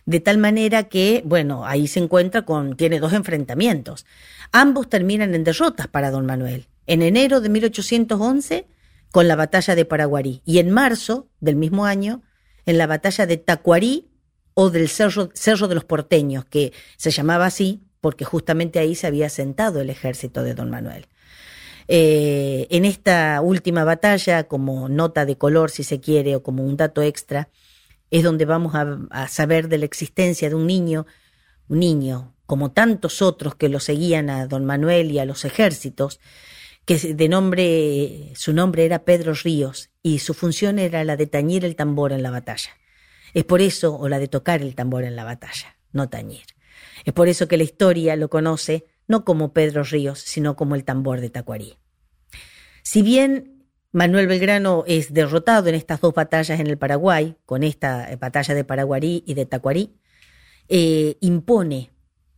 De 0.05 0.19
tal 0.19 0.37
manera 0.37 0.83
que, 0.83 1.21
bueno, 1.25 1.65
ahí 1.65 1.87
se 1.87 1.99
encuentra 1.99 2.43
con, 2.43 2.75
tiene 2.75 2.99
dos 2.99 3.13
enfrentamientos. 3.13 4.05
Ambos 4.51 4.89
terminan 4.89 5.33
en 5.33 5.43
derrotas 5.43 5.87
para 5.87 6.11
don 6.11 6.25
Manuel. 6.25 6.67
En 6.87 7.01
enero 7.01 7.39
de 7.39 7.49
1811 7.49 8.67
con 9.11 9.27
la 9.27 9.35
batalla 9.35 9.75
de 9.75 9.85
Paraguarí 9.85 10.41
y 10.43 10.59
en 10.59 10.71
marzo 10.71 11.29
del 11.39 11.55
mismo 11.55 11.85
año 11.85 12.23
en 12.65 12.77
la 12.77 12.87
batalla 12.87 13.25
de 13.25 13.37
Tacuarí 13.37 14.09
o 14.53 14.69
del 14.69 14.89
Cerro, 14.89 15.29
Cerro 15.33 15.67
de 15.67 15.75
los 15.75 15.85
Porteños, 15.85 16.45
que 16.45 16.73
se 16.97 17.11
llamaba 17.11 17.45
así 17.45 17.83
porque 18.01 18.25
justamente 18.25 18.79
ahí 18.79 18.95
se 18.95 19.07
había 19.07 19.29
sentado 19.29 19.81
el 19.81 19.89
ejército 19.89 20.43
de 20.43 20.55
don 20.55 20.69
Manuel. 20.69 21.07
Eh, 21.87 22.67
en 22.69 22.85
esta 22.85 23.41
última 23.41 23.83
batalla, 23.83 24.45
como 24.45 24.89
nota 24.89 25.25
de 25.25 25.37
color, 25.37 25.69
si 25.69 25.83
se 25.83 25.99
quiere, 25.99 26.35
o 26.35 26.43
como 26.43 26.63
un 26.63 26.77
dato 26.77 27.01
extra, 27.01 27.49
es 28.11 28.23
donde 28.23 28.45
vamos 28.45 28.75
a, 28.75 28.99
a 29.09 29.27
saber 29.27 29.67
de 29.67 29.79
la 29.79 29.85
existencia 29.85 30.49
de 30.49 30.55
un 30.55 30.67
niño, 30.67 31.05
un 31.67 31.79
niño, 31.79 32.33
como 32.45 32.71
tantos 32.71 33.21
otros 33.21 33.55
que 33.55 33.69
lo 33.69 33.79
seguían 33.79 34.29
a 34.29 34.47
don 34.47 34.65
Manuel 34.65 35.11
y 35.11 35.19
a 35.19 35.25
los 35.25 35.45
ejércitos, 35.45 36.19
que 36.85 36.97
de 36.97 37.29
nombre, 37.29 38.31
su 38.35 38.53
nombre 38.53 38.85
era 38.85 39.05
Pedro 39.05 39.33
Ríos 39.33 39.89
y 40.01 40.19
su 40.19 40.33
función 40.33 40.79
era 40.79 41.03
la 41.03 41.15
de 41.15 41.27
tañir 41.27 41.63
el 41.63 41.75
tambor 41.75 42.11
en 42.11 42.23
la 42.23 42.31
batalla. 42.31 42.71
Es 43.33 43.45
por 43.45 43.61
eso, 43.61 43.95
o 43.95 44.09
la 44.09 44.19
de 44.19 44.27
tocar 44.27 44.61
el 44.61 44.75
tambor 44.75 45.03
en 45.03 45.15
la 45.15 45.23
batalla, 45.23 45.77
no 45.91 46.09
tañir. 46.09 46.45
Es 47.05 47.13
por 47.13 47.27
eso 47.27 47.47
que 47.47 47.57
la 47.57 47.63
historia 47.63 48.15
lo 48.15 48.29
conoce 48.29 48.85
no 49.07 49.25
como 49.25 49.53
Pedro 49.53 49.83
Ríos, 49.83 50.19
sino 50.19 50.55
como 50.55 50.75
el 50.75 50.83
tambor 50.83 51.21
de 51.21 51.29
Tacuarí. 51.29 51.77
Si 52.81 53.01
bien 53.01 53.65
Manuel 53.91 54.27
Belgrano 54.27 54.83
es 54.87 55.13
derrotado 55.13 55.69
en 55.69 55.75
estas 55.75 56.01
dos 56.01 56.13
batallas 56.13 56.59
en 56.59 56.67
el 56.67 56.77
Paraguay, 56.77 57.35
con 57.45 57.63
esta 57.63 58.09
batalla 58.19 58.55
de 58.55 58.63
Paraguarí 58.63 59.23
y 59.25 59.35
de 59.35 59.45
Tacuarí, 59.45 59.93
eh, 60.67 61.17
impone 61.21 61.91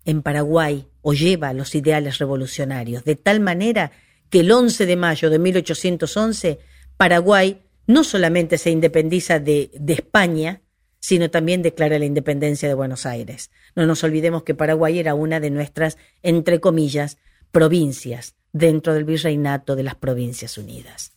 en 0.03 0.21
Paraguay 0.21 0.87
o 1.01 1.13
lleva 1.13 1.53
los 1.53 1.75
ideales 1.75 2.17
revolucionarios, 2.17 3.03
de 3.03 3.15
tal 3.15 3.39
manera 3.39 3.91
que 4.29 4.41
el 4.41 4.51
11 4.51 4.85
de 4.85 4.95
mayo 4.95 5.29
de 5.29 5.39
1811 5.39 6.59
Paraguay 6.97 7.61
no 7.87 8.03
solamente 8.03 8.57
se 8.57 8.71
independiza 8.71 9.39
de, 9.39 9.71
de, 9.73 9.93
España, 9.93 10.61
sino 11.05 11.29
también 11.29 11.61
declara 11.61 11.99
la 11.99 12.05
independencia 12.05 12.67
de 12.67 12.73
Buenos 12.73 13.05
Aires. 13.05 13.51
No 13.75 13.85
nos 13.85 14.03
olvidemos 14.03 14.41
que 14.41 14.55
Paraguay 14.55 14.97
era 14.97 15.13
una 15.13 15.39
de 15.39 15.51
nuestras, 15.51 15.99
entre 16.23 16.59
comillas, 16.59 17.19
provincias 17.51 18.33
dentro 18.53 18.95
del 18.95 19.03
virreinato 19.03 19.75
de 19.75 19.83
las 19.83 19.93
Provincias 19.93 20.57
Unidas. 20.57 21.11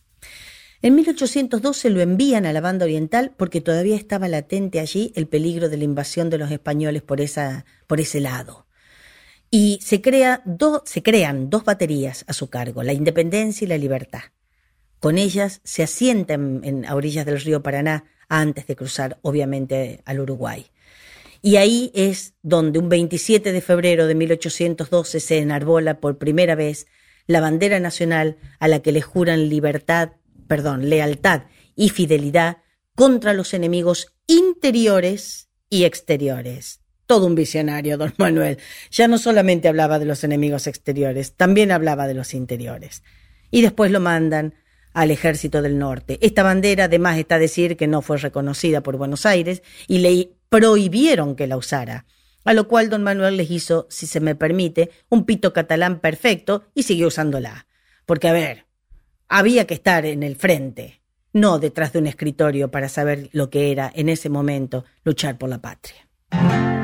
En 0.83 0.93
1812 0.93 1.89
lo 1.89 2.01
envían 2.01 2.45
a 2.45 2.53
la 2.53 2.61
banda 2.61 2.85
oriental 2.85 3.33
porque 3.35 3.61
todavía 3.61 3.95
estaba 3.95 4.27
latente 4.27 4.79
allí 4.79 5.11
el 5.15 5.27
peligro 5.27 5.69
de 5.69 5.77
la 5.77 5.85
invasión 5.85 6.29
de 6.29 6.37
los 6.37 6.51
españoles 6.51 7.01
por, 7.01 7.19
esa, 7.19 7.65
por 7.87 7.99
ese 7.99 8.19
lado. 8.19 8.67
Y 9.49 9.79
se, 9.81 10.01
crea 10.03 10.43
do, 10.45 10.83
se 10.85 11.01
crean 11.01 11.49
dos 11.49 11.63
baterías 11.65 12.25
a 12.27 12.33
su 12.33 12.51
cargo, 12.51 12.83
la 12.83 12.93
independencia 12.93 13.65
y 13.65 13.69
la 13.69 13.79
libertad. 13.79 14.21
Con 14.99 15.17
ellas 15.17 15.61
se 15.63 15.81
asientan 15.81 16.61
en, 16.63 16.85
a 16.85 16.93
orillas 16.93 17.25
del 17.25 17.41
río 17.41 17.63
Paraná 17.63 18.03
antes 18.29 18.67
de 18.67 18.75
cruzar, 18.75 19.19
obviamente, 19.21 20.01
al 20.05 20.21
Uruguay. 20.21 20.67
Y 21.41 21.57
ahí 21.57 21.91
es 21.93 22.33
donde 22.41 22.79
un 22.79 22.89
27 22.89 23.51
de 23.51 23.61
febrero 23.61 24.07
de 24.07 24.15
1812 24.15 25.19
se 25.19 25.39
enarbola 25.39 25.99
por 25.99 26.17
primera 26.17 26.55
vez 26.55 26.87
la 27.27 27.41
bandera 27.41 27.79
nacional 27.79 28.37
a 28.59 28.67
la 28.67 28.79
que 28.79 28.91
le 28.91 29.01
juran 29.01 29.49
libertad, 29.49 30.11
perdón, 30.47 30.89
lealtad 30.89 31.43
y 31.75 31.89
fidelidad 31.89 32.57
contra 32.95 33.33
los 33.33 33.53
enemigos 33.53 34.13
interiores 34.27 35.49
y 35.69 35.83
exteriores 35.83 36.79
todo 37.09 37.25
un 37.25 37.33
visionario, 37.33 37.97
don 37.97 38.13
Manuel. 38.17 38.59
Ya 38.91 39.07
no 39.07 39.17
solamente 39.17 39.67
hablaba 39.67 39.97
de 39.97 40.05
los 40.05 40.23
enemigos 40.23 40.67
exteriores, 40.67 41.33
también 41.33 41.71
hablaba 41.71 42.05
de 42.05 42.13
los 42.13 42.35
interiores. 42.35 43.01
Y 43.49 43.63
después 43.63 43.89
lo 43.89 43.99
mandan 43.99 44.53
al 44.93 45.11
ejército 45.11 45.61
del 45.61 45.77
norte. 45.77 46.17
Esta 46.21 46.43
bandera, 46.43 46.85
además, 46.85 47.17
está 47.17 47.35
a 47.35 47.39
decir 47.39 47.77
que 47.77 47.87
no 47.87 48.01
fue 48.01 48.17
reconocida 48.17 48.81
por 48.81 48.97
Buenos 48.97 49.25
Aires 49.25 49.63
y 49.87 49.99
le 49.99 50.31
prohibieron 50.49 51.35
que 51.35 51.47
la 51.47 51.57
usara. 51.57 52.05
A 52.45 52.53
lo 52.53 52.67
cual 52.67 52.89
don 52.89 53.03
Manuel 53.03 53.37
les 53.37 53.51
hizo, 53.51 53.87
si 53.89 54.07
se 54.07 54.19
me 54.19 54.35
permite, 54.35 54.89
un 55.09 55.25
pito 55.25 55.53
catalán 55.53 55.99
perfecto 55.99 56.63
y 56.73 56.83
siguió 56.83 57.07
usándola. 57.07 57.67
Porque, 58.05 58.27
a 58.27 58.33
ver, 58.33 58.65
había 59.27 59.67
que 59.67 59.75
estar 59.75 60.05
en 60.05 60.23
el 60.23 60.35
frente, 60.35 61.01
no 61.33 61.59
detrás 61.59 61.93
de 61.93 61.99
un 61.99 62.07
escritorio 62.07 62.71
para 62.71 62.89
saber 62.89 63.29
lo 63.31 63.49
que 63.49 63.71
era 63.71 63.91
en 63.93 64.09
ese 64.09 64.29
momento 64.29 64.85
luchar 65.03 65.37
por 65.37 65.49
la 65.49 65.59
patria. 65.59 66.78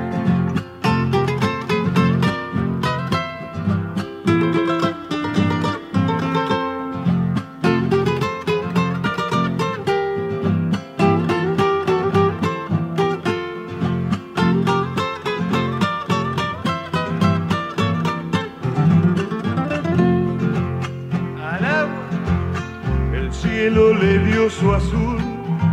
Su 24.60 24.74
azul, 24.74 25.18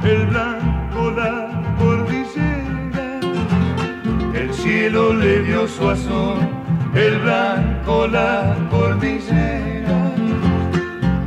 el 0.02 0.26
blanco 0.26 1.10
la 1.12 1.50
cordillera. 1.78 3.20
El 4.34 4.52
cielo 4.52 5.12
le 5.14 5.42
dio 5.42 5.68
su 5.68 5.88
azul, 5.88 6.38
el 6.94 7.18
blanco 7.20 8.06
la 8.08 8.56
cordillera. 8.70 10.00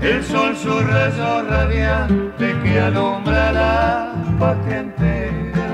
El 0.01 0.23
sol 0.23 0.55
su 0.55 0.79
rayo 0.81 1.43
radiante 1.49 2.55
que 2.63 2.79
alumbra 2.79 3.51
la 3.51 4.13
patria 4.37 4.79
entera. 4.79 5.65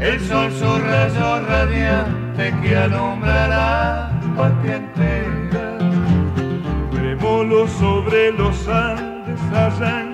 El 0.00 0.20
sol 0.20 0.50
su 0.52 0.78
rayo 0.78 1.40
radiante 1.46 2.54
que 2.62 2.76
alumbra 2.76 3.48
la 3.48 4.12
patria 4.36 4.76
entera. 4.76 5.78
Tremolo 6.92 7.66
sobre 7.66 8.32
los 8.32 8.68
Andes 8.68 9.40
allá 9.52 10.00
en 10.00 10.11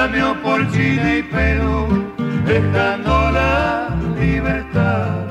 Lamio 0.00 0.40
por 0.44 0.60
Chile 0.70 1.18
y 1.18 1.22
Perú, 1.24 1.88
dejando 2.46 3.32
la 3.32 3.98
libertad. 4.16 5.26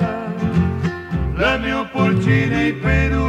Lamio 1.38 1.90
por 1.94 2.20
Chile 2.20 2.68
y 2.68 2.74
Perú, 2.74 3.28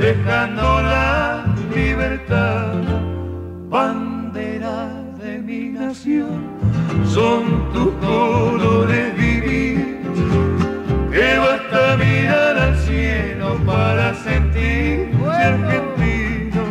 dejando 0.00 0.80
la 0.82 1.44
libertad. 1.74 2.72
Bandera 3.68 4.92
de 5.20 5.40
mi 5.40 5.70
nación, 5.70 6.38
son 7.04 7.72
tus 7.72 7.92
colores 7.94 9.12
vivir. 9.16 9.98
Que 11.10 11.36
basta 11.46 11.96
mirar 11.96 12.56
al 12.56 12.76
cielo 12.76 13.58
para 13.66 14.14
sentir 14.14 15.18
argentino. 15.28 16.62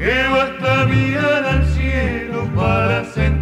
Que 0.00 0.16
basta 0.34 0.86
mirar 0.86 1.44
al 1.44 1.52
cielo 1.58 1.61
para 2.54 3.04
sentirse 3.04 3.41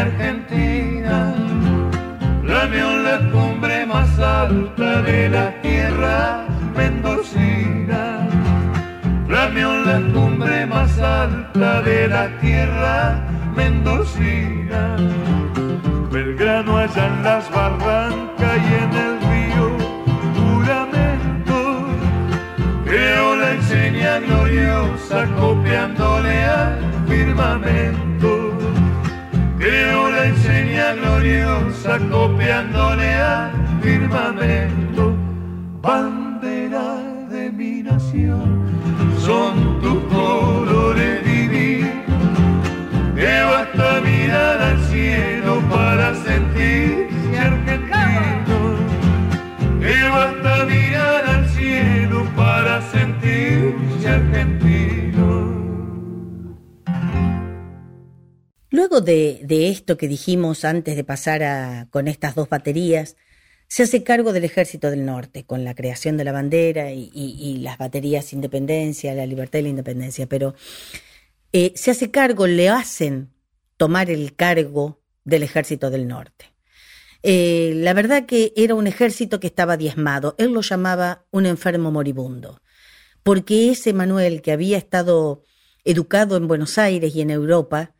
Argentina. 0.00 1.34
Lamió 2.42 2.96
la 2.98 3.18
cumbre 3.30 3.86
más 3.86 4.18
alta 4.18 5.02
de 5.02 5.28
la 5.28 5.60
tierra 5.60 6.46
mendocina. 6.74 8.26
Flameó 9.26 9.72
la 9.84 10.00
cumbre 10.12 10.66
más 10.66 10.98
alta 10.98 11.82
de 11.82 12.08
la 12.08 12.28
tierra 12.40 13.20
mendocina. 13.54 14.96
Belgrano 16.10 16.78
allá 16.78 17.06
en 17.06 17.22
las 17.22 17.50
barrancas 17.50 17.99
gloriosa 31.98 32.08
copiándole 32.08 33.14
al 33.14 34.79
De, 58.90 59.68
esto 59.70 59.96
que 59.96 60.08
dijimos 60.08 60.64
antes 60.64 60.96
de 60.96 61.04
pasar 61.04 61.42
a, 61.44 61.86
con 61.90 62.08
estas 62.08 62.34
dos 62.34 62.48
baterías, 62.48 63.16
se 63.68 63.84
hace 63.84 64.02
cargo 64.02 64.32
del 64.32 64.44
Ejército 64.44 64.90
del 64.90 65.06
Norte, 65.06 65.44
con 65.44 65.64
la 65.64 65.74
creación 65.74 66.16
de 66.16 66.24
la 66.24 66.32
bandera 66.32 66.92
y 66.92 67.58
las 67.62 67.78
baterías 67.78 68.32
Independencia, 68.32 69.14
la 69.14 69.26
libertad 69.26 69.60
y 69.60 69.62
la 69.62 69.68
independencia, 69.68 70.26
pero 70.26 70.54
eh, 71.52 71.72
se 71.74 71.90
hace 71.90 72.10
cargo, 72.10 72.46
le 72.46 72.68
hacen 72.68 73.30
tomar 73.76 74.10
el 74.10 74.34
cargo 74.36 75.00
del 75.24 75.42
Ejército 75.42 75.90
del 75.90 76.06
Norte. 76.06 76.46
Eh, 77.22 77.72
la 77.76 77.92
verdad 77.92 78.24
que 78.24 78.52
era 78.56 78.74
un 78.74 78.86
ejército 78.86 79.40
que 79.40 79.48
estaba 79.48 79.76
diezmado, 79.76 80.34
él 80.38 80.52
lo 80.52 80.62
llamaba 80.62 81.26
un 81.30 81.46
enfermo 81.46 81.90
moribundo, 81.90 82.62
porque 83.22 83.70
ese 83.70 83.92
Manuel 83.92 84.42
que 84.42 84.52
había 84.52 84.78
estado 84.78 85.42
educado 85.84 86.36
en 86.36 86.48
Buenos 86.48 86.78
Aires 86.78 87.14
y 87.14 87.20
en 87.20 87.30
Europa, 87.30 87.94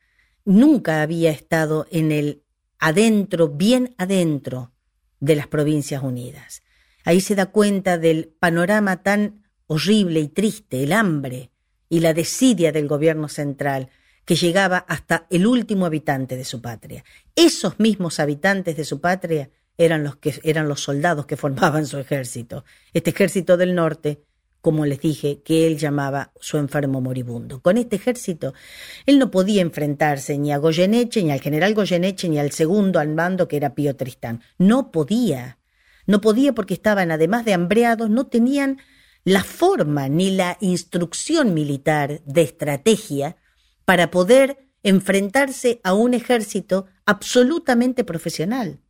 nunca 0.44 1.02
había 1.02 1.30
estado 1.30 1.86
en 1.90 2.12
el 2.12 2.42
adentro, 2.78 3.48
bien 3.48 3.94
adentro 3.98 4.72
de 5.20 5.36
las 5.36 5.46
Provincias 5.46 6.02
Unidas. 6.02 6.62
Ahí 7.04 7.20
se 7.20 7.34
da 7.34 7.46
cuenta 7.46 7.98
del 7.98 8.34
panorama 8.38 9.02
tan 9.02 9.44
horrible 9.66 10.20
y 10.20 10.28
triste, 10.28 10.82
el 10.82 10.92
hambre 10.92 11.50
y 11.88 12.00
la 12.00 12.14
desidia 12.14 12.72
del 12.72 12.88
gobierno 12.88 13.28
central, 13.28 13.90
que 14.24 14.36
llegaba 14.36 14.78
hasta 14.78 15.26
el 15.30 15.46
último 15.46 15.86
habitante 15.86 16.36
de 16.36 16.44
su 16.44 16.60
patria. 16.60 17.04
Esos 17.34 17.78
mismos 17.78 18.20
habitantes 18.20 18.76
de 18.76 18.84
su 18.84 19.00
patria 19.00 19.50
eran 19.76 20.04
los 20.04 20.16
que 20.16 20.38
eran 20.44 20.68
los 20.68 20.82
soldados 20.82 21.26
que 21.26 21.36
formaban 21.36 21.86
su 21.86 21.98
ejército. 21.98 22.64
Este 22.92 23.10
ejército 23.10 23.56
del 23.56 23.74
norte, 23.74 24.22
como 24.60 24.84
les 24.84 25.00
dije, 25.00 25.42
que 25.42 25.66
él 25.66 25.78
llamaba 25.78 26.32
su 26.40 26.58
enfermo 26.58 27.00
moribundo. 27.00 27.60
Con 27.60 27.78
este 27.78 27.96
ejército, 27.96 28.54
él 29.06 29.18
no 29.18 29.30
podía 29.30 29.62
enfrentarse 29.62 30.36
ni 30.38 30.52
a 30.52 30.58
Goyeneche, 30.58 31.22
ni 31.22 31.32
al 31.32 31.40
general 31.40 31.74
Goyeneche, 31.74 32.28
ni 32.28 32.38
al 32.38 32.52
segundo 32.52 32.98
al 32.98 33.08
mando 33.08 33.48
que 33.48 33.56
era 33.56 33.74
Pío 33.74 33.96
Tristán. 33.96 34.42
No 34.58 34.90
podía. 34.90 35.58
No 36.06 36.20
podía 36.20 36.54
porque 36.54 36.74
estaban, 36.74 37.10
además 37.10 37.44
de 37.44 37.54
hambreados, 37.54 38.10
no 38.10 38.26
tenían 38.26 38.78
la 39.24 39.44
forma 39.44 40.08
ni 40.08 40.30
la 40.30 40.56
instrucción 40.60 41.54
militar 41.54 42.20
de 42.24 42.42
estrategia 42.42 43.36
para 43.84 44.10
poder 44.10 44.70
enfrentarse 44.82 45.80
a 45.84 45.94
un 45.94 46.14
ejército 46.14 46.86
absolutamente 47.04 48.04
profesional. 48.04 48.80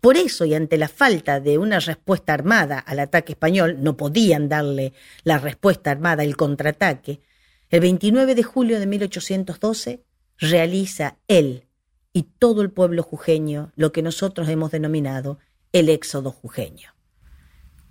Por 0.00 0.16
eso, 0.16 0.44
y 0.44 0.54
ante 0.54 0.78
la 0.78 0.88
falta 0.88 1.40
de 1.40 1.58
una 1.58 1.80
respuesta 1.80 2.34
armada 2.34 2.78
al 2.78 2.98
ataque 3.00 3.32
español, 3.32 3.78
no 3.80 3.96
podían 3.96 4.48
darle 4.48 4.92
la 5.24 5.38
respuesta 5.38 5.90
armada, 5.90 6.22
el 6.22 6.36
contraataque, 6.36 7.20
el 7.68 7.80
29 7.80 8.34
de 8.34 8.42
julio 8.42 8.78
de 8.78 8.86
1812 8.86 10.04
realiza 10.38 11.16
él 11.26 11.66
y 12.12 12.22
todo 12.38 12.62
el 12.62 12.70
pueblo 12.70 13.02
jujeño 13.02 13.72
lo 13.74 13.92
que 13.92 14.02
nosotros 14.02 14.48
hemos 14.48 14.70
denominado 14.70 15.38
el 15.72 15.88
éxodo 15.88 16.30
jujeño, 16.30 16.94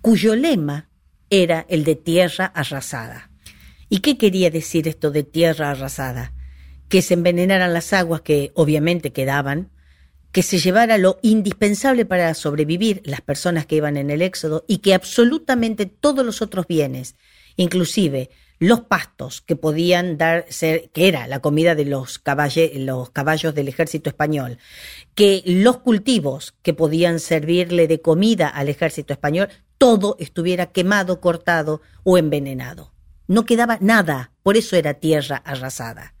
cuyo 0.00 0.34
lema 0.34 0.88
era 1.30 1.66
el 1.68 1.84
de 1.84 1.96
tierra 1.96 2.46
arrasada. 2.46 3.30
¿Y 3.88 3.98
qué 3.98 4.18
quería 4.18 4.50
decir 4.50 4.88
esto 4.88 5.10
de 5.10 5.22
tierra 5.22 5.70
arrasada? 5.70 6.32
Que 6.88 7.02
se 7.02 7.14
envenenaran 7.14 7.72
las 7.72 7.92
aguas 7.92 8.22
que 8.22 8.50
obviamente 8.54 9.12
quedaban, 9.12 9.70
que 10.36 10.42
se 10.42 10.58
llevara 10.58 10.98
lo 10.98 11.18
indispensable 11.22 12.04
para 12.04 12.34
sobrevivir 12.34 13.00
las 13.06 13.22
personas 13.22 13.64
que 13.64 13.76
iban 13.76 13.96
en 13.96 14.10
el 14.10 14.20
éxodo 14.20 14.66
y 14.68 14.80
que 14.80 14.92
absolutamente 14.92 15.86
todos 15.86 16.26
los 16.26 16.42
otros 16.42 16.66
bienes, 16.66 17.14
inclusive 17.56 18.28
los 18.58 18.82
pastos 18.82 19.40
que 19.40 19.56
podían 19.56 20.18
dar 20.18 20.44
ser, 20.50 20.90
que 20.90 21.08
era 21.08 21.26
la 21.26 21.40
comida 21.40 21.74
de 21.74 21.86
los, 21.86 22.20
los 22.74 23.08
caballos 23.08 23.54
del 23.54 23.68
ejército 23.68 24.10
español, 24.10 24.58
que 25.14 25.42
los 25.46 25.78
cultivos 25.78 26.52
que 26.60 26.74
podían 26.74 27.18
servirle 27.18 27.88
de 27.88 28.02
comida 28.02 28.46
al 28.46 28.68
ejército 28.68 29.14
español, 29.14 29.48
todo 29.78 30.16
estuviera 30.20 30.66
quemado, 30.66 31.18
cortado 31.22 31.80
o 32.04 32.18
envenenado. 32.18 32.92
No 33.26 33.46
quedaba 33.46 33.78
nada, 33.80 34.32
por 34.42 34.58
eso 34.58 34.76
era 34.76 34.92
tierra 34.92 35.36
arrasada. 35.46 36.12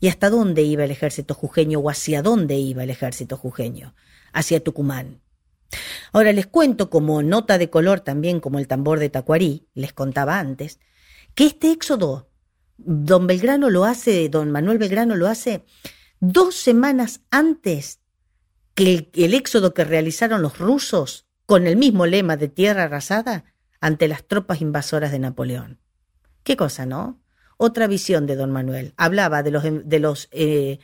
¿Y 0.00 0.08
hasta 0.08 0.30
dónde 0.30 0.62
iba 0.62 0.84
el 0.84 0.90
ejército 0.90 1.34
jujeño 1.34 1.80
o 1.80 1.90
hacia 1.90 2.22
dónde 2.22 2.56
iba 2.56 2.82
el 2.82 2.90
ejército 2.90 3.36
jujeño? 3.36 3.94
Hacia 4.32 4.62
Tucumán. 4.62 5.20
Ahora 6.12 6.32
les 6.32 6.46
cuento 6.46 6.90
como 6.90 7.22
nota 7.22 7.58
de 7.58 7.70
color 7.70 8.00
también 8.00 8.40
como 8.40 8.58
el 8.58 8.68
tambor 8.68 8.98
de 8.98 9.10
Tacuarí, 9.10 9.66
les 9.74 9.92
contaba 9.92 10.38
antes, 10.38 10.78
que 11.34 11.46
este 11.46 11.70
éxodo, 11.72 12.30
don 12.76 13.26
Belgrano 13.26 13.70
lo 13.70 13.84
hace, 13.84 14.28
don 14.28 14.50
Manuel 14.50 14.78
Belgrano 14.78 15.16
lo 15.16 15.26
hace 15.28 15.64
dos 16.20 16.54
semanas 16.54 17.20
antes 17.30 18.00
que 18.74 18.94
el, 18.94 19.10
el 19.14 19.34
éxodo 19.34 19.74
que 19.74 19.84
realizaron 19.84 20.42
los 20.42 20.58
rusos 20.58 21.26
con 21.46 21.66
el 21.66 21.76
mismo 21.76 22.06
lema 22.06 22.36
de 22.36 22.48
tierra 22.48 22.84
arrasada 22.84 23.44
ante 23.80 24.08
las 24.08 24.24
tropas 24.24 24.60
invasoras 24.60 25.12
de 25.12 25.18
Napoleón. 25.18 25.80
Qué 26.42 26.56
cosa, 26.56 26.86
¿no? 26.86 27.20
Otra 27.56 27.86
visión 27.86 28.26
de 28.26 28.36
don 28.36 28.50
Manuel. 28.50 28.92
Hablaba 28.96 29.42
de 29.42 29.50
los, 29.50 29.64
los 29.64 30.28
eh, 30.30 30.78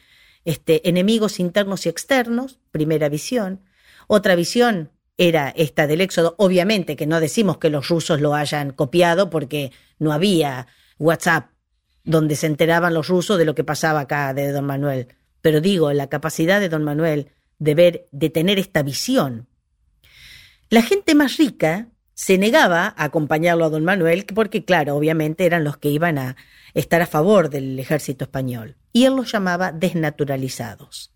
este, 0.44 0.88
enemigos 0.88 1.38
internos 1.38 1.86
y 1.86 1.88
externos, 1.88 2.58
primera 2.70 3.08
visión. 3.08 3.60
Otra 4.06 4.34
visión 4.34 4.90
era 5.18 5.50
esta 5.50 5.86
del 5.86 6.00
Éxodo. 6.00 6.34
Obviamente 6.38 6.96
que 6.96 7.06
no 7.06 7.20
decimos 7.20 7.58
que 7.58 7.70
los 7.70 7.88
rusos 7.88 8.20
lo 8.20 8.34
hayan 8.34 8.72
copiado 8.72 9.30
porque 9.30 9.72
no 9.98 10.12
había 10.12 10.66
WhatsApp 10.98 11.50
donde 12.04 12.36
se 12.36 12.46
enteraban 12.46 12.94
los 12.94 13.08
rusos 13.08 13.38
de 13.38 13.44
lo 13.44 13.54
que 13.54 13.64
pasaba 13.64 14.00
acá 14.00 14.34
de 14.34 14.50
don 14.50 14.64
Manuel. 14.64 15.08
Pero 15.40 15.60
digo, 15.60 15.92
la 15.92 16.08
capacidad 16.08 16.60
de 16.60 16.68
don 16.68 16.84
Manuel 16.84 17.30
de 17.58 17.74
ver, 17.74 18.08
de 18.10 18.30
tener 18.30 18.58
esta 18.58 18.82
visión. 18.82 19.46
La 20.68 20.82
gente 20.82 21.14
más 21.14 21.36
rica 21.36 21.88
se 22.14 22.38
negaba 22.38 22.94
a 22.96 23.04
acompañarlo 23.04 23.64
a 23.64 23.70
don 23.70 23.84
Manuel 23.84 24.26
porque, 24.34 24.64
claro, 24.64 24.96
obviamente 24.96 25.46
eran 25.46 25.64
los 25.64 25.76
que 25.76 25.88
iban 25.88 26.18
a 26.18 26.36
estar 26.74 27.02
a 27.02 27.06
favor 27.06 27.50
del 27.50 27.78
ejército 27.78 28.24
español. 28.24 28.76
Y 28.92 29.04
él 29.04 29.16
los 29.16 29.32
llamaba 29.32 29.72
desnaturalizados. 29.72 31.12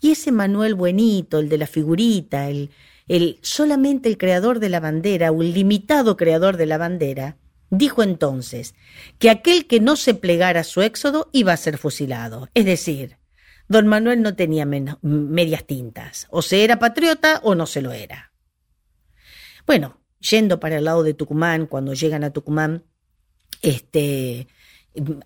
Y 0.00 0.12
ese 0.12 0.30
Manuel 0.32 0.74
buenito, 0.74 1.38
el 1.40 1.48
de 1.48 1.58
la 1.58 1.66
figurita, 1.66 2.48
el, 2.48 2.70
el 3.08 3.38
solamente 3.42 4.08
el 4.08 4.16
creador 4.16 4.60
de 4.60 4.68
la 4.68 4.80
bandera, 4.80 5.32
o 5.32 5.42
el 5.42 5.52
limitado 5.52 6.16
creador 6.16 6.56
de 6.56 6.66
la 6.66 6.78
bandera, 6.78 7.36
dijo 7.70 8.02
entonces 8.02 8.74
que 9.18 9.30
aquel 9.30 9.66
que 9.66 9.80
no 9.80 9.96
se 9.96 10.14
plegara 10.14 10.60
a 10.60 10.64
su 10.64 10.82
éxodo 10.82 11.28
iba 11.32 11.52
a 11.52 11.56
ser 11.56 11.78
fusilado. 11.78 12.48
Es 12.54 12.64
decir, 12.64 13.18
don 13.68 13.86
Manuel 13.86 14.22
no 14.22 14.34
tenía 14.36 14.66
medias 14.66 15.64
tintas, 15.64 16.26
o 16.30 16.42
se 16.42 16.64
era 16.64 16.78
patriota 16.78 17.40
o 17.42 17.54
no 17.54 17.66
se 17.66 17.82
lo 17.82 17.92
era. 17.92 18.32
Bueno, 19.66 19.97
yendo 20.20 20.60
para 20.60 20.78
el 20.78 20.84
lado 20.84 21.02
de 21.02 21.14
Tucumán, 21.14 21.66
cuando 21.66 21.94
llegan 21.94 22.24
a 22.24 22.30
Tucumán, 22.30 22.84
este, 23.62 24.48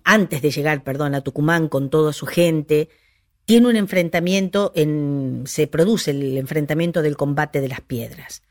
antes 0.03 0.41
de 0.41 0.51
llegar, 0.51 0.83
perdón, 0.83 1.15
a 1.15 1.21
Tucumán 1.21 1.67
con 1.67 1.89
toda 1.89 2.13
su 2.13 2.25
gente, 2.25 2.89
tiene 3.45 3.67
un 3.67 3.75
enfrentamiento, 3.75 4.71
en, 4.75 5.43
se 5.45 5.67
produce 5.67 6.11
el 6.11 6.37
enfrentamiento 6.37 7.01
del 7.01 7.17
combate 7.17 7.61
de 7.61 7.67
las 7.67 7.81
piedras. 7.81 8.43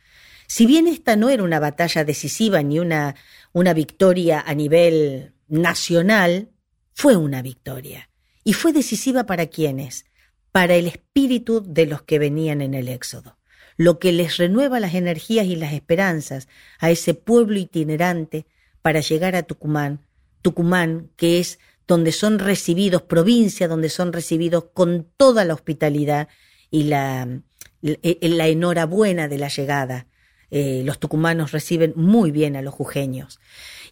Si 0.47 0.67
bien 0.67 0.87
esta 0.87 1.17
no 1.17 1.31
era 1.31 1.43
una 1.43 1.61
batalla 1.61 2.05
decisiva 2.05 2.63
ni 2.63 2.79
una, 2.79 3.15
una 3.53 3.73
victoria 3.73 4.43
a 4.47 4.55
nivel 4.55 5.33
nacional, 5.49 6.51
fue 6.93 7.17
una 7.17 7.41
victoria. 7.41 8.11
Y 8.45 8.53
fue 8.53 8.73
decisiva 8.73 9.25
para 9.25 9.47
quienes, 9.47 10.05
para 10.51 10.75
el 10.75 10.87
espíritu 10.87 11.63
de 11.67 11.87
los 11.87 12.03
que 12.03 12.19
venían 12.19 12.61
en 12.61 12.75
el 12.75 12.89
Éxodo, 12.89 13.39
lo 13.77 13.99
que 13.99 14.13
les 14.13 14.37
renueva 14.37 14.81
las 14.81 14.95
energías 14.95 15.47
y 15.47 15.57
las 15.57 15.73
esperanzas 15.73 16.49
a 16.79 16.91
ese 16.91 17.15
pueblo 17.15 17.59
itinerante 17.59 18.47
para 18.83 19.01
llegar 19.01 19.37
a 19.37 19.43
Tucumán, 19.43 20.01
Tucumán 20.43 21.11
que 21.17 21.39
es 21.39 21.59
donde 21.87 22.13
son 22.13 22.39
recibidos, 22.39 23.03
provincia 23.03 23.69
donde 23.69 23.89
son 23.89 24.13
recibidos 24.13 24.65
con 24.73 25.07
toda 25.17 25.45
la 25.45 25.55
hospitalidad 25.55 26.29
y 26.71 26.85
la, 26.85 27.43
la, 27.83 28.49
enhorabuena 28.49 29.29
de 29.29 29.39
la 29.39 29.49
llegada. 29.49 30.07
Eh, 30.51 30.83
los 30.85 30.99
tucumanos 30.99 31.53
reciben 31.53 31.93
muy 31.97 32.31
bien 32.31 32.57
a 32.57 32.63
los 32.63 32.75
jujeños. 32.75 33.41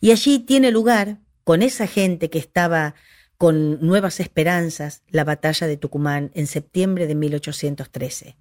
Y 0.01 0.13
allí 0.13 0.41
tiene 0.41 0.71
lugar, 0.71 1.19
con 1.45 1.63
esa 1.63 1.87
gente 1.87 2.31
que 2.31 2.39
estaba 2.39 2.95
con 3.37 3.81
nuevas 3.85 4.21
esperanzas, 4.21 5.03
la 5.09 5.25
batalla 5.25 5.67
de 5.67 5.77
Tucumán 5.77 6.31
en 6.35 6.47
septiembre 6.47 7.07
de 7.07 7.15
1813, 7.15 8.37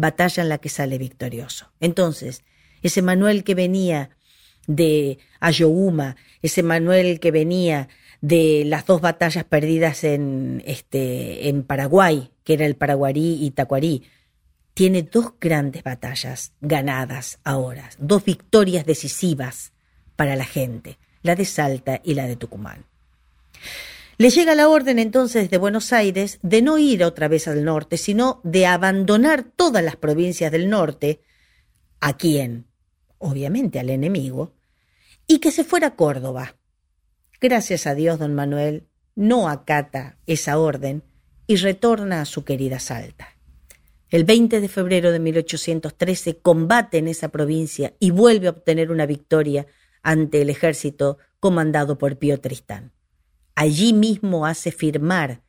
batalla 0.00 0.42
en 0.42 0.48
la 0.48 0.58
que 0.58 0.68
sale 0.68 0.98
victorioso. 0.98 1.70
Entonces, 1.80 2.42
ese 2.82 3.02
Manuel 3.02 3.44
que 3.44 3.54
venía 3.54 4.10
de 4.66 5.18
Ayohuma, 5.40 6.16
ese 6.42 6.62
Manuel 6.62 7.20
que 7.20 7.30
venía 7.30 7.88
de 8.20 8.64
las 8.66 8.86
dos 8.86 9.00
batallas 9.00 9.44
perdidas 9.44 10.04
en, 10.04 10.62
este, 10.66 11.48
en 11.48 11.62
Paraguay, 11.62 12.30
que 12.44 12.54
era 12.54 12.66
el 12.66 12.76
Paraguarí 12.76 13.44
y 13.44 13.50
Tacuarí. 13.50 14.04
Tiene 14.74 15.02
dos 15.02 15.34
grandes 15.40 15.82
batallas 15.82 16.52
ganadas 16.60 17.38
ahora, 17.44 17.90
dos 17.98 18.24
victorias 18.24 18.86
decisivas 18.86 19.72
para 20.16 20.36
la 20.36 20.44
gente, 20.44 20.98
la 21.22 21.34
de 21.34 21.44
Salta 21.44 22.00
y 22.04 22.14
la 22.14 22.26
de 22.26 22.36
Tucumán. 22.36 22.84
Le 24.20 24.28
llega 24.28 24.54
la 24.54 24.68
orden 24.68 24.98
entonces 24.98 25.48
de 25.48 25.56
Buenos 25.56 25.94
Aires 25.94 26.40
de 26.42 26.60
no 26.60 26.76
ir 26.76 27.04
otra 27.04 27.26
vez 27.26 27.48
al 27.48 27.64
norte, 27.64 27.96
sino 27.96 28.42
de 28.44 28.66
abandonar 28.66 29.44
todas 29.44 29.82
las 29.82 29.96
provincias 29.96 30.52
del 30.52 30.68
norte. 30.68 31.22
¿A 32.02 32.18
quién? 32.18 32.66
Obviamente 33.16 33.80
al 33.80 33.88
enemigo. 33.88 34.52
Y 35.26 35.38
que 35.38 35.50
se 35.50 35.64
fuera 35.64 35.86
a 35.86 35.96
Córdoba. 35.96 36.58
Gracias 37.40 37.86
a 37.86 37.94
Dios, 37.94 38.18
don 38.18 38.34
Manuel 38.34 38.88
no 39.14 39.48
acata 39.48 40.18
esa 40.26 40.58
orden 40.58 41.02
y 41.46 41.56
retorna 41.56 42.20
a 42.20 42.26
su 42.26 42.44
querida 42.44 42.78
Salta. 42.78 43.38
El 44.10 44.24
20 44.24 44.60
de 44.60 44.68
febrero 44.68 45.12
de 45.12 45.18
1813 45.18 46.40
combate 46.40 46.98
en 46.98 47.08
esa 47.08 47.30
provincia 47.30 47.94
y 47.98 48.10
vuelve 48.10 48.48
a 48.48 48.50
obtener 48.50 48.90
una 48.90 49.06
victoria 49.06 49.66
ante 50.02 50.42
el 50.42 50.50
ejército 50.50 51.16
comandado 51.38 51.96
por 51.96 52.18
Pío 52.18 52.38
Tristán. 52.38 52.92
Allí 53.60 53.92
mismo 53.92 54.46
hace 54.46 54.72
firmar 54.72 55.42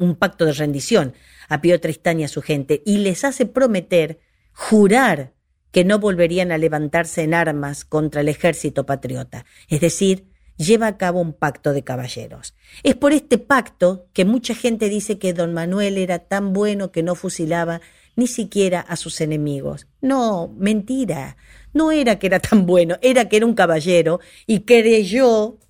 un 0.00 0.16
pacto 0.16 0.44
de 0.44 0.52
rendición 0.54 1.14
a 1.48 1.60
Pío 1.60 1.80
Tristán 1.80 2.18
y 2.18 2.24
a 2.24 2.28
su 2.28 2.42
gente 2.42 2.82
y 2.84 2.98
les 2.98 3.22
hace 3.22 3.46
prometer, 3.46 4.18
jurar 4.52 5.34
que 5.70 5.84
no 5.84 6.00
volverían 6.00 6.50
a 6.50 6.58
levantarse 6.58 7.22
en 7.22 7.34
armas 7.34 7.84
contra 7.84 8.22
el 8.22 8.28
ejército 8.28 8.86
patriota, 8.86 9.46
es 9.68 9.80
decir, 9.80 10.26
lleva 10.56 10.88
a 10.88 10.96
cabo 10.96 11.20
un 11.20 11.32
pacto 11.32 11.72
de 11.72 11.84
caballeros. 11.84 12.56
Es 12.82 12.96
por 12.96 13.12
este 13.12 13.38
pacto 13.38 14.08
que 14.12 14.24
mucha 14.24 14.56
gente 14.56 14.88
dice 14.88 15.20
que 15.20 15.32
don 15.32 15.54
Manuel 15.54 15.96
era 15.96 16.18
tan 16.18 16.52
bueno 16.52 16.90
que 16.90 17.04
no 17.04 17.14
fusilaba 17.14 17.80
ni 18.16 18.26
siquiera 18.26 18.80
a 18.80 18.96
sus 18.96 19.20
enemigos. 19.20 19.86
No, 20.00 20.52
mentira. 20.58 21.36
No 21.72 21.92
era 21.92 22.18
que 22.18 22.26
era 22.26 22.40
tan 22.40 22.66
bueno, 22.66 22.96
era 23.00 23.28
que 23.28 23.36
era 23.36 23.46
un 23.46 23.54
caballero 23.54 24.18
y 24.44 24.62
creyó, 24.62 25.60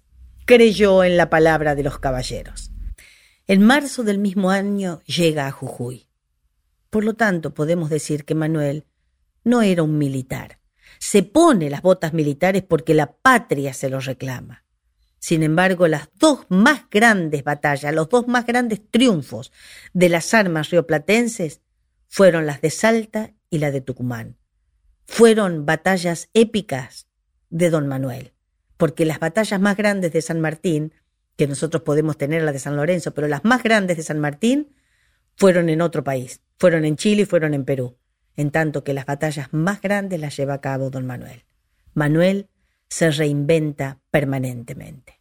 creyó 0.48 1.04
en 1.04 1.18
la 1.18 1.28
palabra 1.28 1.74
de 1.74 1.82
los 1.82 1.98
caballeros. 1.98 2.72
En 3.46 3.62
marzo 3.62 4.02
del 4.02 4.16
mismo 4.16 4.48
año 4.50 5.02
llega 5.02 5.46
a 5.46 5.50
Jujuy. 5.50 6.08
Por 6.88 7.04
lo 7.04 7.12
tanto, 7.12 7.52
podemos 7.52 7.90
decir 7.90 8.24
que 8.24 8.34
Manuel 8.34 8.86
no 9.44 9.60
era 9.60 9.82
un 9.82 9.98
militar. 9.98 10.58
Se 10.98 11.22
pone 11.22 11.68
las 11.68 11.82
botas 11.82 12.14
militares 12.14 12.62
porque 12.66 12.94
la 12.94 13.12
patria 13.12 13.74
se 13.74 13.90
lo 13.90 14.00
reclama. 14.00 14.64
Sin 15.18 15.42
embargo, 15.42 15.86
las 15.86 16.08
dos 16.18 16.46
más 16.48 16.88
grandes 16.90 17.44
batallas, 17.44 17.92
los 17.92 18.08
dos 18.08 18.26
más 18.26 18.46
grandes 18.46 18.80
triunfos 18.90 19.52
de 19.92 20.08
las 20.08 20.32
armas 20.32 20.70
rioplatenses 20.70 21.60
fueron 22.08 22.46
las 22.46 22.62
de 22.62 22.70
Salta 22.70 23.34
y 23.50 23.58
la 23.58 23.70
de 23.70 23.82
Tucumán. 23.82 24.38
Fueron 25.06 25.66
batallas 25.66 26.30
épicas 26.32 27.06
de 27.50 27.68
don 27.68 27.86
Manuel, 27.86 28.32
porque 28.78 29.04
las 29.04 29.18
batallas 29.18 29.60
más 29.60 29.76
grandes 29.76 30.12
de 30.12 30.22
San 30.22 30.40
Martín, 30.40 30.94
que 31.36 31.46
nosotros 31.46 31.82
podemos 31.82 32.16
tener 32.16 32.42
la 32.42 32.52
de 32.52 32.58
San 32.58 32.76
Lorenzo, 32.76 33.12
pero 33.12 33.28
las 33.28 33.44
más 33.44 33.62
grandes 33.62 33.98
de 33.98 34.02
San 34.02 34.20
Martín 34.20 34.72
fueron 35.36 35.68
en 35.68 35.82
otro 35.82 36.02
país, 36.02 36.40
fueron 36.58 36.86
en 36.86 36.96
Chile 36.96 37.22
y 37.22 37.26
fueron 37.26 37.52
en 37.52 37.64
Perú, 37.64 37.98
en 38.36 38.50
tanto 38.50 38.84
que 38.84 38.94
las 38.94 39.04
batallas 39.04 39.52
más 39.52 39.82
grandes 39.82 40.18
las 40.20 40.36
lleva 40.36 40.54
a 40.54 40.60
cabo 40.60 40.90
don 40.90 41.06
Manuel. 41.06 41.44
Manuel 41.92 42.48
se 42.88 43.10
reinventa 43.10 43.98
permanentemente. 44.10 45.17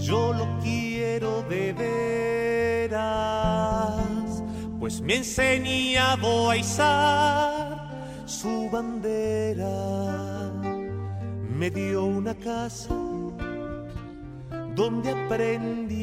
Yo 0.00 0.32
lo 0.32 0.46
quiero 0.62 1.42
de 1.42 1.72
veras, 2.88 2.98
pues 4.80 5.00
me 5.00 5.14
ha 5.14 5.16
enseñado 5.18 6.50
a 6.50 6.56
izar 6.56 7.90
su 8.26 8.68
bandera. 8.70 9.68
Me 11.58 11.70
dio 11.70 12.04
una 12.04 12.34
casa 12.34 12.94
donde 14.74 15.10
aprendí 15.10 15.98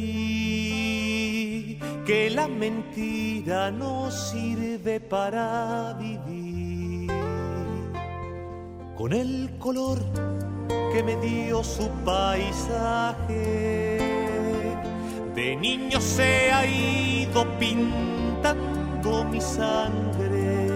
que 2.05 2.29
la 2.29 2.47
mentira 2.47 3.71
no 3.71 4.11
sirve 4.11 4.99
para 4.99 5.93
vivir. 5.93 7.11
Con 8.97 9.11
el 9.13 9.57
color 9.57 9.99
que 10.95 11.03
me 11.03 11.17
dio 11.17 11.61
su 11.61 11.89
paisaje. 12.05 13.97
De 15.35 15.57
niño 15.57 15.99
se 15.99 16.53
ha 16.53 16.65
ido 16.65 17.45
pintando 17.59 19.25
mi 19.25 19.41
sangre 19.41 20.69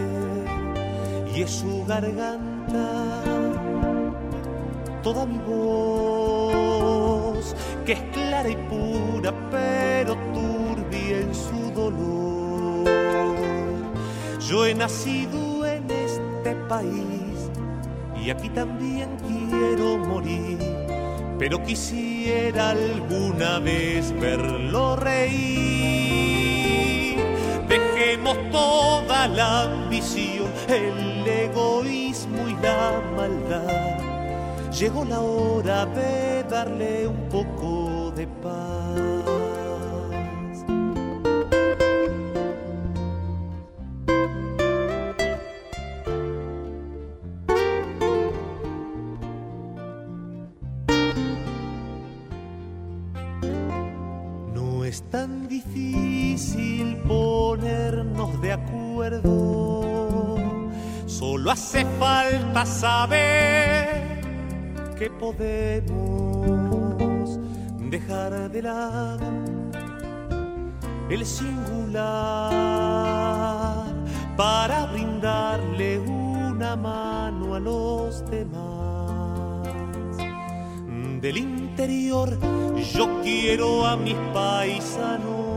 y 1.34 1.44
es 1.44 1.52
su 1.52 1.86
garganta 1.86 3.24
toda 5.02 5.26
mi 5.26 5.38
voz. 5.38 7.56
que 7.86 7.94
es 7.94 8.02
clara 8.12 8.50
y 8.50 8.58
pura, 8.70 9.34
pero 9.50 10.18
turbia 10.34 11.22
en 11.22 11.34
su 11.34 11.72
dolor. 11.72 12.90
Yo 14.42 14.66
he 14.66 14.76
nacido 14.76 15.66
en 15.66 15.90
este 15.90 16.56
país 16.68 17.19
y 18.24 18.30
aquí 18.30 18.50
también 18.50 19.10
quiero 19.28 19.98
morir, 19.98 20.58
pero 21.38 21.64
quisiera 21.64 22.72
alguna 22.72 23.60
vez 23.60 24.12
verlo 24.20 24.96
reír. 24.96 25.60
Dejemos 27.68 28.38
toda 28.52 29.28
la 29.28 29.64
ambición, 29.64 30.48
el 30.68 31.28
egoísmo 31.28 32.48
y 32.48 32.56
la 32.62 33.02
maldad. 33.16 34.00
Llegó 34.72 35.06
la 35.06 35.20
hora 35.20 35.86
de 35.86 36.44
darle 36.44 37.08
un 37.08 37.30
poco 37.30 38.12
de 38.16 38.28
paz. 38.28 39.19
Hace 61.50 61.86
falta 61.98 62.66
saber 62.66 64.22
que 64.98 65.10
podemos 65.10 65.90
dejar 67.90 68.52
de 68.52 68.62
lado. 68.62 69.26
El 71.10 71.26
singular 71.26 72.04
para 74.38 74.86
brindarle 74.88 76.00
una 76.00 76.76
mano 76.76 77.56
a 77.56 77.60
los 77.60 78.24
demás. 78.30 79.68
Del 81.22 81.38
interior 81.38 82.38
yo 82.94 83.22
quiero 83.24 83.86
a 83.88 83.98
mis 83.98 84.16
paisanos 84.34 85.50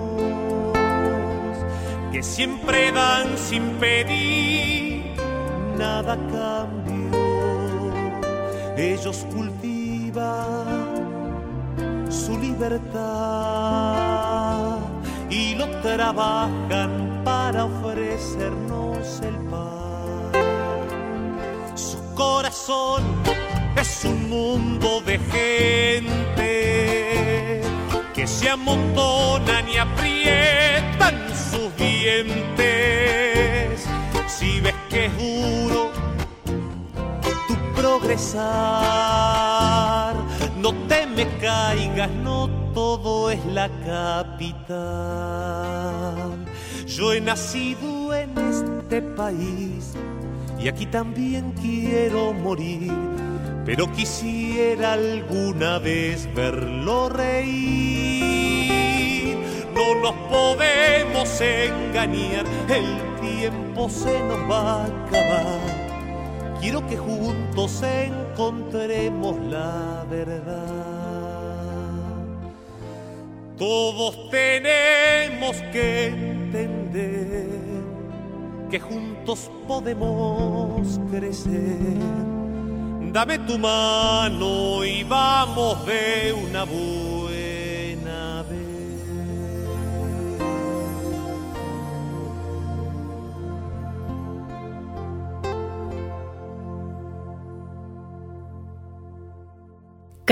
que 2.11 2.23
siempre 2.23 2.93
dan 2.93 3.37
sin 3.37 3.63
pedir 3.79 4.82
nada 5.83 6.13
a 6.13 6.21
cambio. 6.39 7.11
Ellos 8.77 9.19
cultivan 9.35 10.67
su 12.09 12.33
libertad 12.39 13.03
y 15.29 15.55
lo 15.55 15.67
trabajan 15.89 16.91
para 17.25 17.65
ofrecernos 17.65 19.21
el 19.29 19.37
pan. 19.51 20.33
Su 21.75 21.99
corazón 22.15 23.03
es 23.77 24.05
un 24.05 24.21
mundo 24.37 24.89
de 25.09 25.17
gente 25.37 26.53
que 28.15 28.25
se 28.27 28.47
amontonan 28.51 29.65
y 29.69 29.77
aprietan 29.79 31.17
sus 31.51 31.69
dientes. 31.77 32.63
Es 35.03 35.13
duro 35.19 35.91
tu 37.49 37.55
progresar, 37.75 38.45
no 40.59 40.73
te 40.87 41.07
me 41.09 41.27
caigas, 41.39 42.09
no 42.23 42.49
todo 42.73 43.31
es 43.33 43.45
la 43.47 43.69
capital. 43.85 44.79
Yo 46.87 47.13
he 47.13 47.21
nacido 47.21 48.15
en 48.15 48.39
este 48.39 49.03
país 49.03 49.95
y 50.61 50.69
aquí 50.69 50.87
también 50.87 51.53
quiero 51.61 52.33
morir 52.33 52.93
pero 53.65 53.91
quisiera 53.93 54.93
alguna 54.95 55.79
vez 55.79 56.29
verlo 56.35 57.09
reír. 57.09 58.23
No 59.75 59.95
nos 60.01 60.15
podemos 60.29 61.41
engañar, 61.41 62.45
el 62.69 63.12
tiempo 63.73 63.89
se 63.89 64.23
nos 64.25 64.51
va 64.51 64.83
a 64.83 64.87
acabar. 64.87 66.59
Quiero 66.61 66.87
que 66.87 66.97
juntos 66.97 67.83
encontremos 67.83 69.37
la 69.51 70.05
verdad. 70.09 70.67
Todos 73.59 74.31
tenemos 74.31 75.57
que 75.73 76.07
entender 76.07 77.49
que 78.71 78.81
juntos 78.81 79.51
podemos 79.69 80.99
crecer 81.11 81.99
Dame 83.13 83.39
tu 83.41 83.59
mano 83.59 84.83
y 84.85 85.05
vamos 85.05 85.85
de 85.85 86.33
una 86.33 86.65
buena 86.65 87.22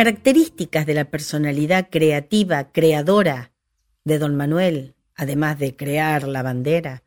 Características 0.01 0.87
de 0.87 0.95
la 0.95 1.11
personalidad 1.11 1.89
creativa, 1.91 2.73
creadora 2.73 3.53
de 4.03 4.19
don 4.19 4.35
Manuel, 4.35 4.95
además 5.15 5.59
de 5.59 5.77
crear 5.77 6.27
la 6.27 6.43
bandera. 6.43 7.03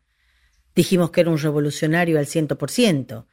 Dijimos 0.76 1.10
que 1.10 1.22
era 1.22 1.32
un 1.32 1.40
revolucionario 1.40 2.20
al 2.20 2.28
ciento 2.28 2.56
por 2.60 2.70
ciento 2.70 3.28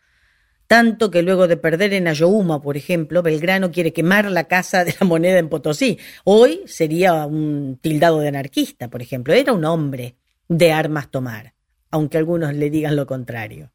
tanto 0.67 1.11
que 1.11 1.23
luego 1.23 1.47
de 1.47 1.59
perder 1.59 1.93
en 1.93 2.09
Ayohuma, 2.09 2.63
por 2.63 2.79
ejemplo, 2.79 3.23
Belgrano 3.23 3.71
quiere 3.71 3.93
quemar 3.93 4.31
la 4.31 4.45
casa 4.45 4.83
de 4.83 4.95
la 4.99 5.07
moneda 5.07 5.39
en 5.39 5.51
Potosí. 5.51 5.99
Hoy 6.25 6.63
sería 6.65 7.27
un 7.27 7.79
tildado 7.83 8.21
de 8.21 8.29
anarquista, 8.29 8.89
por 8.89 9.03
ejemplo. 9.03 9.35
Era 9.35 9.53
un 9.53 9.67
hombre 9.67 10.17
de 10.49 10.73
armas 10.73 11.11
tomar, 11.11 11.53
aunque 11.91 12.17
algunos 12.17 12.55
le 12.55 12.71
digan 12.71 12.97
lo 12.97 13.05
contrario. 13.05 13.73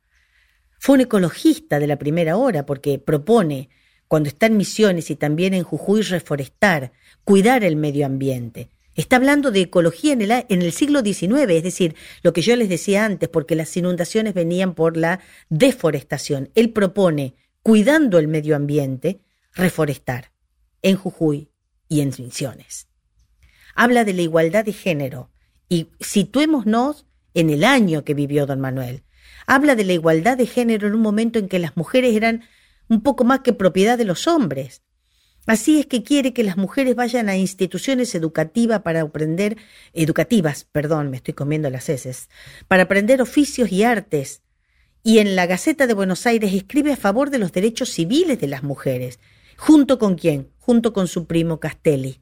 Fue 0.79 0.95
un 0.95 1.01
ecologista 1.01 1.77
de 1.79 1.87
la 1.87 1.97
primera 1.97 2.37
hora 2.37 2.65
porque 2.65 2.97
propone, 2.97 3.69
cuando 4.07 4.29
está 4.29 4.45
en 4.45 4.57
Misiones 4.57 5.09
y 5.09 5.15
también 5.15 5.53
en 5.53 5.63
Jujuy, 5.63 6.01
reforestar, 6.01 6.91
cuidar 7.23 7.63
el 7.63 7.75
medio 7.75 8.05
ambiente. 8.05 8.69
Está 8.93 9.17
hablando 9.17 9.51
de 9.51 9.61
ecología 9.61 10.13
en 10.13 10.21
el, 10.21 10.31
en 10.31 10.61
el 10.61 10.71
siglo 10.71 11.01
XIX, 11.01 11.49
es 11.49 11.63
decir, 11.63 11.95
lo 12.23 12.31
que 12.31 12.41
yo 12.41 12.55
les 12.55 12.69
decía 12.69 13.03
antes, 13.03 13.27
porque 13.27 13.55
las 13.55 13.75
inundaciones 13.75 14.33
venían 14.33 14.73
por 14.73 14.95
la 14.95 15.19
deforestación. 15.49 16.49
Él 16.55 16.71
propone, 16.71 17.35
cuidando 17.61 18.19
el 18.19 18.29
medio 18.29 18.55
ambiente, 18.55 19.19
reforestar 19.53 20.31
en 20.81 20.95
Jujuy 20.95 21.49
y 21.89 22.01
en 22.01 22.13
Misiones. 22.17 22.87
Habla 23.75 24.05
de 24.05 24.13
la 24.13 24.21
igualdad 24.21 24.63
de 24.63 24.71
género 24.71 25.29
y 25.67 25.89
situémonos 25.99 27.05
en 27.33 27.49
el 27.49 27.63
año 27.63 28.05
que 28.05 28.13
vivió 28.13 28.45
don 28.45 28.61
Manuel. 28.61 29.03
Habla 29.47 29.75
de 29.75 29.83
la 29.83 29.93
igualdad 29.93 30.37
de 30.37 30.47
género 30.47 30.87
en 30.87 30.95
un 30.95 31.01
momento 31.01 31.37
en 31.37 31.49
que 31.49 31.59
las 31.59 31.75
mujeres 31.75 32.15
eran 32.15 32.43
un 32.87 33.01
poco 33.01 33.23
más 33.23 33.41
que 33.41 33.53
propiedad 33.53 33.97
de 33.97 34.05
los 34.05 34.27
hombres. 34.27 34.81
Así 35.45 35.79
es 35.79 35.85
que 35.85 36.01
quiere 36.01 36.33
que 36.33 36.43
las 36.43 36.57
mujeres 36.57 36.95
vayan 36.95 37.29
a 37.29 37.37
instituciones 37.37 38.15
educativas 38.15 38.81
para 38.81 39.01
aprender, 39.01 39.57
educativas, 39.93 40.67
perdón, 40.71 41.11
me 41.11 41.17
estoy 41.17 41.35
comiendo 41.35 41.69
las 41.69 41.87
heces, 41.87 42.29
para 42.67 42.83
aprender 42.83 43.21
oficios 43.21 43.71
y 43.71 43.83
artes. 43.83 44.41
Y 45.03 45.19
en 45.19 45.35
la 45.35 45.45
Gaceta 45.45 45.85
de 45.85 45.93
Buenos 45.93 46.25
Aires 46.25 46.51
escribe 46.51 46.93
a 46.93 46.97
favor 46.97 47.29
de 47.29 47.37
los 47.37 47.51
derechos 47.51 47.89
civiles 47.89 48.39
de 48.39 48.47
las 48.47 48.63
mujeres. 48.63 49.19
¿Junto 49.55 49.99
con 49.99 50.15
quién? 50.15 50.49
Junto 50.57 50.93
con 50.93 51.07
su 51.07 51.27
primo 51.27 51.59
Castelli, 51.59 52.21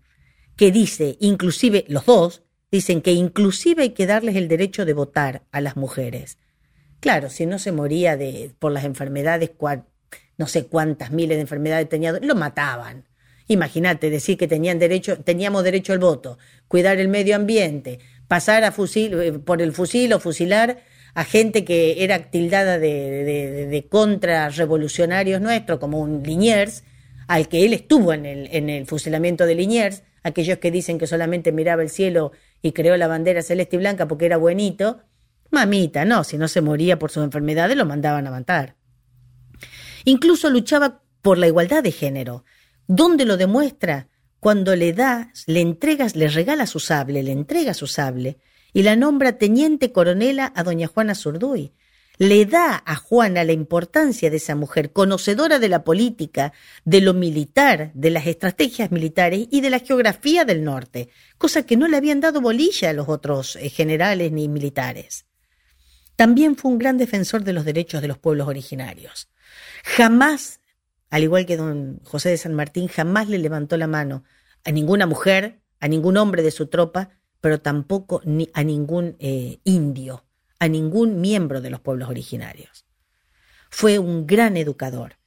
que 0.58 0.72
dice, 0.72 1.18
inclusive, 1.22 1.86
los 1.88 2.06
dos, 2.06 2.44
dicen 2.72 3.02
que 3.02 3.14
inclusive 3.14 3.84
hay 3.84 3.90
que 3.92 4.06
darles 4.06 4.36
el 4.36 4.50
derecho 4.50 4.84
de 4.84 4.94
votar 4.94 5.44
a 5.52 5.62
las 5.62 5.78
mujeres. 5.78 6.38
Claro, 7.00 7.30
si 7.30 7.46
no 7.46 7.58
se 7.58 7.72
moría 7.72 8.18
de, 8.18 8.54
por 8.60 8.72
las 8.72 8.84
enfermedades, 8.84 9.52
no 10.38 10.48
sé 10.48 10.66
cuántas 10.66 11.12
miles 11.12 11.38
de 11.38 11.42
enfermedades 11.42 11.90
tenía, 11.90 12.12
lo 12.14 12.36
mataban. 12.36 13.06
Imagínate 13.48 14.10
decir 14.10 14.38
que 14.38 14.48
tenían 14.48 14.80
derecho, 14.80 15.20
teníamos 15.20 15.64
derecho 15.64 15.94
al 15.94 16.00
voto, 16.00 16.38
cuidar 16.68 17.00
el 17.00 17.10
medio 17.10 17.36
ambiente, 17.36 18.00
pasar 18.28 18.64
a 18.64 18.72
fusil, 18.72 19.14
eh, 19.22 19.34
por 19.34 19.62
el 19.62 19.74
fusil 19.74 20.14
o 20.14 20.20
fusilar 20.20 20.84
a 21.14 21.24
gente 21.26 21.64
que 21.64 22.04
era 22.04 22.32
tildada 22.32 22.80
de, 22.80 23.68
de, 23.70 23.88
contrarrevolucionarios 23.88 25.42
nuestros, 25.42 25.80
como 25.80 26.00
un 26.00 26.24
Liniers, 26.24 26.84
al 27.28 27.48
que 27.48 27.66
él 27.66 27.74
estuvo 27.74 28.14
en 28.14 28.26
el, 28.26 28.50
en 28.52 28.70
el 28.70 28.88
fusilamiento 28.88 29.46
de 29.46 29.56
Liniers, 29.56 30.04
aquellos 30.24 30.58
que 30.58 30.72
dicen 30.72 30.98
que 30.98 31.06
solamente 31.06 31.52
miraba 31.52 31.84
el 31.84 31.90
cielo 31.90 32.32
y 32.62 32.72
creó 32.72 32.98
la 32.98 33.08
bandera 33.08 33.44
celeste 33.44 33.76
y 33.76 33.80
blanca 33.80 34.08
porque 34.08 34.26
era 34.26 34.38
buenito, 34.38 35.02
mamita, 35.52 36.06
no, 36.06 36.24
si 36.24 36.38
no 36.38 36.48
se 36.48 36.62
moría 36.62 36.98
por 36.98 37.12
sus 37.12 37.24
enfermedades 37.24 37.78
lo 37.78 37.86
mandaban 37.86 38.26
a 38.26 38.32
matar. 38.32 38.76
Incluso 40.06 40.50
luchaba 40.50 41.02
por 41.22 41.38
la 41.38 41.48
igualdad 41.48 41.84
de 41.84 41.92
género. 41.92 42.46
¿Dónde 42.88 43.26
lo 43.26 43.38
demuestra? 43.38 44.10
cuando 44.44 44.76
le 44.76 44.92
da, 44.92 45.32
le 45.48 45.62
entregas, 45.62 46.18
le 46.18 46.28
regala 46.28 46.68
su 46.68 46.82
sable, 46.82 47.24
le 47.24 47.32
entrega 47.32 47.74
su 47.74 47.88
sable 47.88 48.40
y 48.74 48.84
la 48.84 48.98
nombra 48.98 49.38
teniente 49.38 49.94
coronela 49.94 50.52
a 50.54 50.64
doña 50.64 50.88
Juana 50.88 51.16
Zurduy. 51.16 51.72
Le 52.18 52.46
da 52.46 52.84
a 52.86 52.98
Juana 52.98 53.46
la 53.46 53.54
importancia 53.54 54.30
de 54.30 54.36
esa 54.36 54.56
mujer, 54.56 54.92
conocedora 54.92 55.60
de 55.60 55.70
la 55.70 55.86
política, 55.86 56.52
de 56.84 57.00
lo 57.00 57.14
militar, 57.14 57.92
de 57.94 58.10
las 58.10 58.28
estrategias 58.28 58.92
militares 58.92 59.48
y 59.50 59.62
de 59.62 59.70
la 59.70 59.80
geografía 59.80 60.44
del 60.44 60.66
norte, 60.66 61.08
cosa 61.38 61.66
que 61.66 61.78
no 61.78 61.88
le 61.88 61.96
habían 61.96 62.20
dado 62.20 62.42
bolilla 62.42 62.90
a 62.90 62.94
los 62.94 63.08
otros 63.08 63.56
eh, 63.56 63.70
generales 63.70 64.34
ni 64.34 64.50
militares. 64.50 65.26
También 66.18 66.58
fue 66.58 66.70
un 66.70 66.80
gran 66.80 66.98
defensor 66.98 67.46
de 67.46 67.54
los 67.54 67.64
derechos 67.64 68.02
de 68.02 68.10
los 68.10 68.18
pueblos 68.18 68.50
originarios. 68.50 69.30
Jamás, 69.84 70.62
al 71.10 71.24
igual 71.24 71.46
que 71.46 71.58
don 71.58 72.00
José 72.04 72.30
de 72.30 72.38
San 72.38 72.54
Martín, 72.54 72.88
jamás 72.88 73.28
le 73.30 73.38
levantó 73.38 73.78
la 73.78 73.88
mano 73.88 74.24
a 74.64 74.72
ninguna 74.72 75.06
mujer, 75.06 75.62
a 75.80 75.88
ningún 75.88 76.18
hombre 76.18 76.42
de 76.42 76.52
su 76.52 76.68
tropa, 76.68 77.10
pero 77.42 77.60
tampoco 77.60 78.22
a 78.54 78.64
ningún 78.64 79.18
eh, 79.20 79.60
indio, 79.66 80.26
a 80.60 80.70
ningún 80.70 81.20
miembro 81.20 81.60
de 81.60 81.70
los 81.70 81.82
pueblos 81.82 82.10
originarios. 82.10 82.86
Fue 83.70 84.00
un 84.00 84.26
gran 84.26 84.56
educador. 84.56 85.18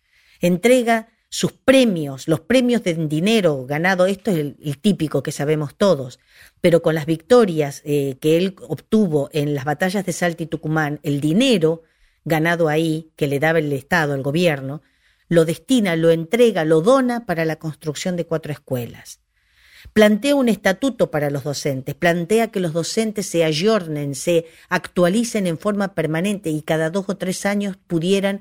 Entrega 0.41 1.09
sus 1.29 1.53
premios, 1.53 2.29
los 2.29 2.41
premios 2.41 2.83
de 2.83 2.95
dinero 2.95 3.67
ganado, 3.67 4.07
esto 4.07 4.31
es 4.31 4.39
el, 4.39 4.79
típico 4.79 5.23
que 5.23 5.33
sabemos 5.33 5.77
todos, 5.77 6.19
pero 6.63 6.81
con 6.81 6.95
las 6.95 7.05
victorias 7.05 7.83
eh, 7.85 8.17
que 8.21 8.39
él 8.39 8.57
obtuvo 8.69 9.29
en 9.33 9.55
las 9.55 9.67
batallas 9.67 10.07
de 10.07 10.13
Salta 10.15 10.45
y 10.45 10.47
Tucumán, 10.47 11.01
el 11.03 11.21
dinero 11.21 11.83
ganado 12.27 12.69
ahí, 12.69 13.13
que 13.17 13.29
le 13.29 13.39
daba 13.39 13.61
el 13.61 13.73
Estado, 13.73 14.15
el 14.15 14.23
gobierno, 14.23 14.83
lo 15.29 15.45
destina, 15.45 15.97
lo 15.97 16.11
entrega, 16.11 16.65
lo 16.65 16.83
dona 16.83 17.25
para 17.25 17.45
la 17.45 17.57
construcción 17.57 18.17
de 18.17 18.27
cuatro 18.27 18.53
escuelas. 18.53 19.21
Plantea 19.93 20.35
un 20.35 20.49
estatuto 20.49 21.13
para 21.13 21.31
los 21.31 21.45
docentes, 21.45 21.95
plantea 21.95 22.49
que 22.51 22.59
los 22.59 22.73
docentes 22.73 23.27
se 23.27 23.45
ayornen, 23.45 24.17
se 24.17 24.47
actualicen 24.69 25.47
en 25.47 25.57
forma 25.57 25.95
permanente 25.95 26.51
y 26.51 26.63
cada 26.63 26.91
dos 26.91 27.07
o 27.09 27.17
tres 27.17 27.47
años 27.47 27.77
pudieran 27.87 28.41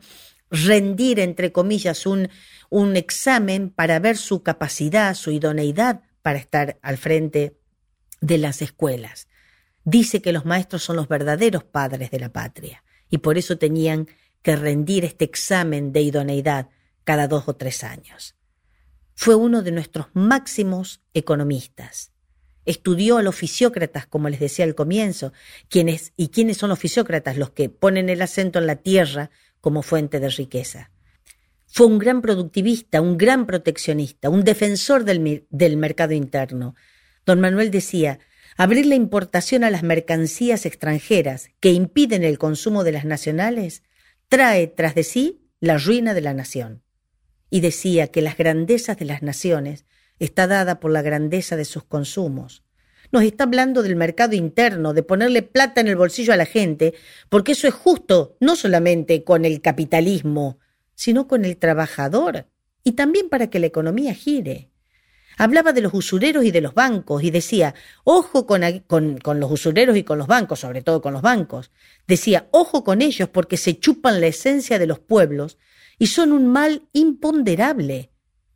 rendir, 0.49 1.19
entre 1.19 1.51
comillas, 1.51 2.07
un, 2.07 2.29
un 2.69 2.95
examen 2.95 3.69
para 3.69 3.99
ver 3.99 4.17
su 4.17 4.41
capacidad, 4.41 5.13
su 5.13 5.29
idoneidad 5.29 6.01
para 6.23 6.39
estar 6.39 6.79
al 6.81 6.97
frente 6.97 7.55
de 8.19 8.39
las 8.39 8.63
escuelas. 8.63 9.27
Dice 9.83 10.23
que 10.23 10.31
los 10.31 10.45
maestros 10.45 10.81
son 10.81 10.95
los 10.95 11.07
verdaderos 11.07 11.63
padres 11.63 12.09
de 12.09 12.19
la 12.19 12.33
patria 12.33 12.83
y 13.15 13.19
por 13.19 13.37
eso 13.37 13.57
tenían 13.57 14.09
que 14.41 14.57
rendir 14.57 15.05
este 15.05 15.23
examen 15.23 15.93
de 15.93 16.01
idoneidad 16.01 16.67
cada 17.05 17.29
dos 17.29 17.47
o 17.47 17.55
tres 17.55 17.85
años. 17.85 18.35
Fue 19.13 19.35
uno 19.35 19.63
de 19.63 19.71
nuestros 19.71 20.07
máximos 20.13 21.01
economistas. 21.13 22.11
Estudió 22.65 23.17
a 23.17 23.23
los 23.23 23.33
fisiócratas, 23.33 24.05
como 24.05 24.27
les 24.27 24.41
decía 24.41 24.65
al 24.65 24.75
comienzo, 24.75 25.31
quienes, 25.69 26.11
y 26.17 26.27
quiénes 26.27 26.57
son 26.57 26.67
los 26.67 26.79
fisiócratas, 26.79 27.37
los 27.37 27.51
que 27.51 27.69
ponen 27.69 28.09
el 28.09 28.21
acento 28.21 28.59
en 28.59 28.67
la 28.67 28.75
tierra 28.75 29.31
como 29.61 29.81
fuente 29.81 30.19
de 30.19 30.27
riqueza. 30.27 30.91
Fue 31.67 31.85
un 31.85 31.97
gran 31.97 32.21
productivista, 32.21 32.99
un 32.99 33.17
gran 33.17 33.45
proteccionista, 33.45 34.29
un 34.29 34.43
defensor 34.43 35.05
del, 35.05 35.45
del 35.49 35.77
mercado 35.77 36.11
interno. 36.13 36.75
Don 37.25 37.39
Manuel 37.39 37.71
decía, 37.71 38.19
abrir 38.55 38.85
la 38.85 38.95
importación 38.95 39.63
a 39.63 39.69
las 39.69 39.83
mercancías 39.83 40.65
extranjeras 40.65 41.49
que 41.59 41.71
impiden 41.71 42.23
el 42.23 42.37
consumo 42.37 42.83
de 42.83 42.93
las 42.93 43.05
nacionales 43.05 43.83
trae 44.27 44.67
tras 44.67 44.95
de 44.95 45.03
sí 45.03 45.49
la 45.59 45.77
ruina 45.77 46.13
de 46.13 46.21
la 46.21 46.33
nación 46.33 46.83
y 47.49 47.61
decía 47.61 48.07
que 48.07 48.21
las 48.21 48.37
grandezas 48.37 48.97
de 48.97 49.05
las 49.05 49.21
naciones 49.21 49.85
está 50.19 50.47
dada 50.47 50.79
por 50.79 50.91
la 50.91 51.01
grandeza 51.01 51.55
de 51.55 51.65
sus 51.65 51.83
consumos. 51.83 52.63
Nos 53.11 53.23
está 53.23 53.43
hablando 53.43 53.83
del 53.83 53.95
mercado 53.95 54.35
interno, 54.35 54.93
de 54.93 55.03
ponerle 55.03 55.41
plata 55.41 55.81
en 55.81 55.87
el 55.87 55.95
bolsillo 55.95 56.33
a 56.33 56.37
la 56.37 56.45
gente, 56.45 56.95
porque 57.29 57.51
eso 57.51 57.67
es 57.67 57.73
justo 57.73 58.35
no 58.39 58.55
solamente 58.55 59.23
con 59.23 59.45
el 59.45 59.61
capitalismo, 59.61 60.59
sino 60.95 61.27
con 61.27 61.45
el 61.45 61.57
trabajador, 61.57 62.47
y 62.83 62.93
también 62.93 63.29
para 63.29 63.49
que 63.49 63.59
la 63.59 63.67
economía 63.67 64.13
gire. 64.13 64.71
Hablaba 65.37 65.73
de 65.73 65.81
los 65.81 65.93
usureros 65.93 66.45
y 66.45 66.51
de 66.51 66.61
los 66.61 66.73
bancos 66.73 67.23
y 67.23 67.31
decía, 67.31 67.75
ojo 68.03 68.45
con, 68.45 68.61
con, 68.87 69.17
con, 69.17 69.39
los 69.39 69.51
usureros 69.51 69.97
y 69.97 70.03
con 70.03 70.17
los 70.17 70.27
bancos, 70.27 70.59
sobre 70.59 70.81
todo 70.81 71.01
con 71.01 71.13
los 71.13 71.21
bancos. 71.21 71.71
Decía, 72.07 72.47
ojo 72.51 72.83
con 72.83 73.01
ellos 73.01 73.29
porque 73.29 73.57
se 73.57 73.79
chupan 73.79 74.21
la 74.21 74.27
esencia 74.27 74.79
de 74.79 74.87
los 74.87 74.99
pueblos 74.99 75.57
y 75.97 76.07
son 76.07 76.31
un 76.31 76.47
mal 76.47 76.87
imponderable. 76.93 78.11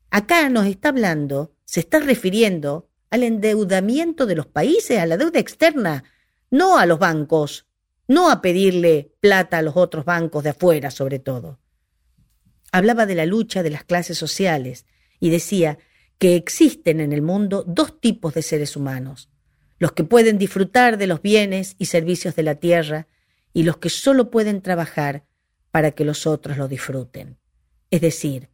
Acá 0.10 0.50
nos 0.50 0.66
está 0.66 0.90
hablando, 0.90 1.54
se 1.66 1.82
está 1.82 2.00
refiriendo 2.00 2.90
al 3.10 3.24
endeudamiento 3.24 4.26
de 4.26 4.36
los 4.36 4.48
países, 4.48 5.00
a 5.00 5.06
la 5.06 5.18
deuda 5.18 5.40
externa, 5.40 6.04
no 6.52 6.78
a 6.78 6.86
los 6.86 7.00
bancos, 7.00 7.68
no 8.08 8.32
a 8.32 8.42
pedirle 8.42 9.14
plata 9.20 9.60
a 9.60 9.62
los 9.62 9.78
otros 9.78 10.06
bancos 10.06 10.44
de 10.44 10.52
afuera 10.52 10.92
sobre 10.92 11.20
todo. 11.20 11.60
Hablaba 12.72 13.06
de 13.06 13.16
la 13.16 13.26
lucha 13.26 13.64
de 13.64 13.70
las 13.70 13.84
clases 13.84 14.18
sociales 14.18 14.86
y 15.20 15.30
decía 15.30 15.78
que 16.20 16.36
existen 16.36 17.00
en 17.00 17.14
el 17.14 17.22
mundo 17.22 17.64
dos 17.66 18.00
tipos 18.00 18.34
de 18.34 18.44
seres 18.44 18.76
humanos, 18.76 19.30
los 19.80 19.94
que 19.94 20.04
pueden 20.04 20.38
disfrutar 20.38 20.98
de 20.98 21.08
los 21.08 21.22
bienes 21.22 21.76
y 21.80 21.86
servicios 21.86 22.36
de 22.36 22.44
la 22.44 22.56
tierra 22.56 23.08
y 23.54 23.64
los 23.64 23.78
que 23.78 23.90
solo 23.90 24.30
pueden 24.30 24.62
trabajar 24.62 25.24
para 25.72 25.92
que 25.92 26.06
los 26.06 26.28
otros 26.28 26.58
lo 26.58 26.68
disfruten. 26.68 27.38
Es 27.90 28.02
decir, 28.02 28.50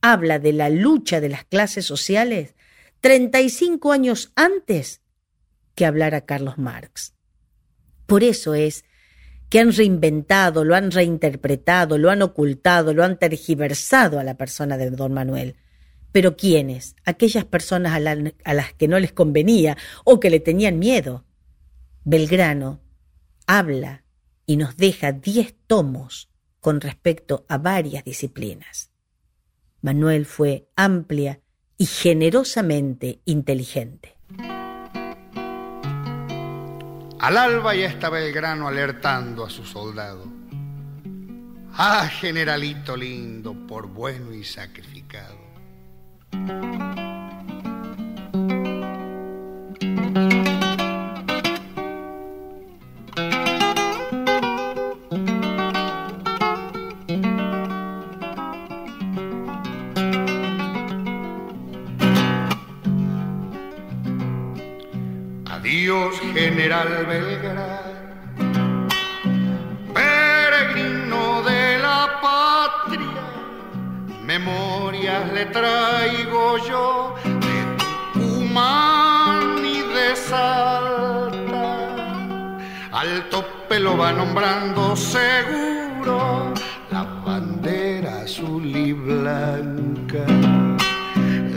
habla 0.00 0.38
de 0.38 0.52
la 0.52 0.70
lucha 0.70 1.20
de 1.20 1.28
las 1.28 1.44
clases 1.44 1.84
sociales 1.84 2.54
35 3.00 3.92
años 3.92 4.32
antes 4.34 5.00
que 5.74 5.86
hablara 5.86 6.22
Carlos 6.22 6.58
Marx. 6.58 7.14
Por 8.06 8.24
eso 8.24 8.54
es 8.54 8.84
que 9.48 9.60
han 9.60 9.72
reinventado, 9.72 10.64
lo 10.64 10.74
han 10.74 10.90
reinterpretado, 10.90 11.98
lo 11.98 12.10
han 12.10 12.22
ocultado, 12.22 12.94
lo 12.94 13.04
han 13.04 13.18
tergiversado 13.18 14.18
a 14.18 14.24
la 14.24 14.36
persona 14.36 14.76
de 14.76 14.90
don 14.90 15.12
Manuel. 15.12 15.56
Pero 16.12 16.36
¿quiénes? 16.36 16.96
Aquellas 17.04 17.44
personas 17.44 17.94
a, 17.94 18.54
las 18.54 18.74
que 18.74 18.88
no 18.88 18.98
les 18.98 19.12
convenía 19.12 19.76
o 20.04 20.20
que 20.20 20.30
le 20.30 20.40
tenían 20.40 20.78
miedo. 20.78 21.24
Belgrano 22.04 22.80
habla 23.46 24.04
y 24.46 24.56
nos 24.56 24.76
deja 24.76 25.12
diez 25.12 25.54
tomos 25.66 26.28
con 26.60 26.80
respecto 26.80 27.44
a 27.48 27.58
varias 27.58 28.04
disciplinas. 28.04 28.90
Manuel 29.82 30.26
fue 30.26 30.68
amplia 30.76 31.40
y 31.78 31.86
generosamente 31.86 33.20
inteligente. 33.24 34.16
Al 37.18 37.36
alba 37.36 37.74
ya 37.74 37.86
estaba 37.86 38.20
el 38.20 38.32
grano 38.32 38.66
alertando 38.66 39.44
a 39.44 39.50
su 39.50 39.64
soldado. 39.64 40.24
Ah, 41.74 42.08
generalito 42.08 42.96
lindo, 42.96 43.54
por 43.66 43.86
bueno 43.86 44.32
y 44.32 44.44
sacrificado. 44.44 45.49
General 66.32 67.04
Belgrano, 67.06 67.89
le 75.34 75.46
traigo 75.46 76.58
yo 76.68 77.14
de 77.24 77.58
Tucumán 78.12 79.64
y 79.64 79.80
de 79.94 80.16
Salta. 80.16 81.76
Al 82.92 83.28
tope 83.30 83.78
lo 83.78 83.96
va 83.96 84.12
nombrando 84.12 84.96
seguro 84.96 86.52
la 86.90 87.02
bandera 87.24 88.22
azul 88.22 88.64
y 88.64 88.92
blanca, 88.92 90.24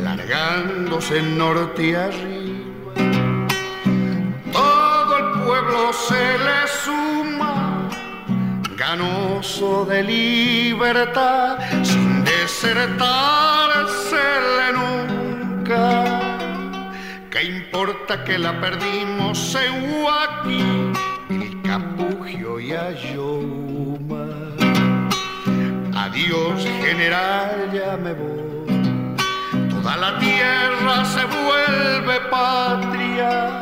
largándose 0.04 1.22
norte 1.22 1.95
arriba 1.97 2.43
se 5.93 6.38
le 6.47 6.68
suma, 6.84 7.88
ganoso 8.76 9.86
de 9.86 10.04
libertad, 10.04 11.60
sin 12.64 12.74
desertársele 12.74 14.68
nunca. 14.74 16.03
¿Qué 17.30 17.43
importa 17.43 18.24
que 18.24 18.38
la 18.38 18.59
perdimos 18.61 19.55
en 19.55 19.91
Huaki, 19.91 20.91
el 21.30 21.61
Capugio 21.61 22.59
y 22.59 22.72
Ayoma? 22.72 24.28
Adiós, 25.95 26.66
general, 26.82 27.72
ya 27.74 27.97
me 27.97 28.14
voy. 28.14 29.18
Toda 29.70 29.97
la 29.97 30.20
tierra 30.20 31.05
se 31.05 31.26
vuelve 31.26 32.20
patria. 32.30 33.61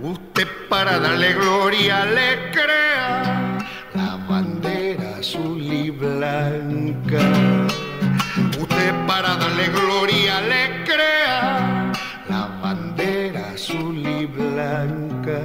Usted 0.00 0.48
para 0.68 0.98
darle 0.98 1.34
gloria 1.34 2.04
le 2.06 2.50
crea 2.52 3.58
la 3.94 4.16
bandera 4.28 5.16
azul 5.18 5.60
y 5.60 5.90
blanca. 5.90 7.57
Para 9.08 9.36
darle 9.36 9.68
gloria 9.68 10.42
le 10.42 10.84
crea 10.84 11.92
la 12.28 12.46
bandera 12.62 13.52
azul 13.54 13.96
y 13.96 14.26
blanca. 14.26 15.40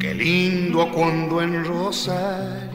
Qué 0.00 0.14
lindo 0.14 0.88
cuando 0.92 1.42
en 1.42 1.64
Rosario, 1.64 2.65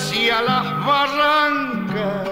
junto 0.00 0.10
casi 0.10 0.30
a 0.30 0.42
las 0.42 0.86
barrancas, 0.86 2.28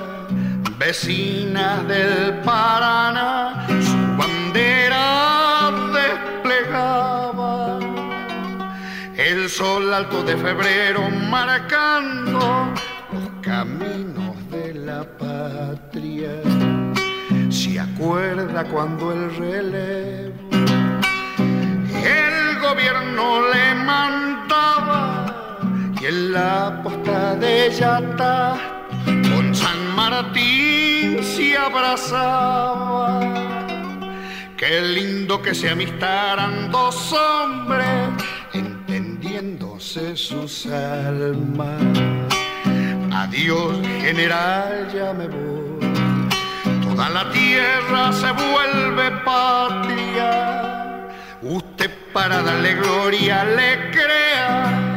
vecinas 0.79 1.87
del 1.87 2.41
Paraná, 2.41 3.67
su 3.69 4.17
bandera 4.17 5.71
desplegaba. 5.93 7.79
El 9.17 9.49
sol 9.49 9.93
alto 9.93 10.23
de 10.23 10.37
febrero 10.37 11.11
marcando 11.29 12.73
los 13.13 13.31
caminos 13.43 14.37
de 14.51 14.75
la 14.75 15.05
patria. 15.19 16.31
Se 17.51 17.81
acuerda 17.81 18.65
cuando 18.65 19.13
el 19.13 19.37
relevo 19.37 20.28
de 27.09 27.71
Yata 27.71 28.57
con 29.05 29.55
San 29.55 29.95
Martín 29.97 31.23
se 31.23 31.57
abrazaba. 31.57 33.21
Qué 34.57 34.81
lindo 34.81 35.41
que 35.41 35.55
se 35.55 35.71
amistaran 35.71 36.71
dos 36.71 37.13
hombres 37.13 38.11
entendiéndose 38.53 40.17
sus 40.17 40.67
almas. 40.67 41.83
Adiós, 43.13 43.77
general, 44.01 44.89
ya 44.95 45.13
me 45.13 45.29
voy. 45.29 45.79
Toda 46.83 47.09
la 47.09 47.31
tierra 47.31 48.13
se 48.13 48.31
vuelve 48.33 49.11
patria. 49.25 50.31
Usted 51.43 51.91
para 52.13 52.43
darle 52.43 52.75
gloria 52.75 53.45
le 53.45 53.91
crea 53.93 54.88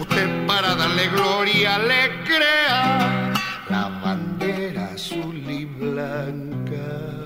Usted 0.00 0.46
para 0.46 0.74
darle 0.74 1.08
gloria 1.08 1.78
le 1.78 2.24
crea 2.24 3.32
la 3.68 3.88
bandera 4.02 4.86
azul 4.94 5.36
y 5.48 5.64
blanca. 5.64 7.20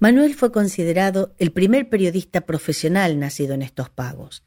Manuel 0.00 0.34
fue 0.34 0.52
considerado 0.52 1.34
el 1.38 1.52
primer 1.52 1.88
periodista 1.88 2.42
profesional 2.42 3.18
nacido 3.18 3.54
en 3.54 3.62
estos 3.62 3.88
pagos. 3.88 4.44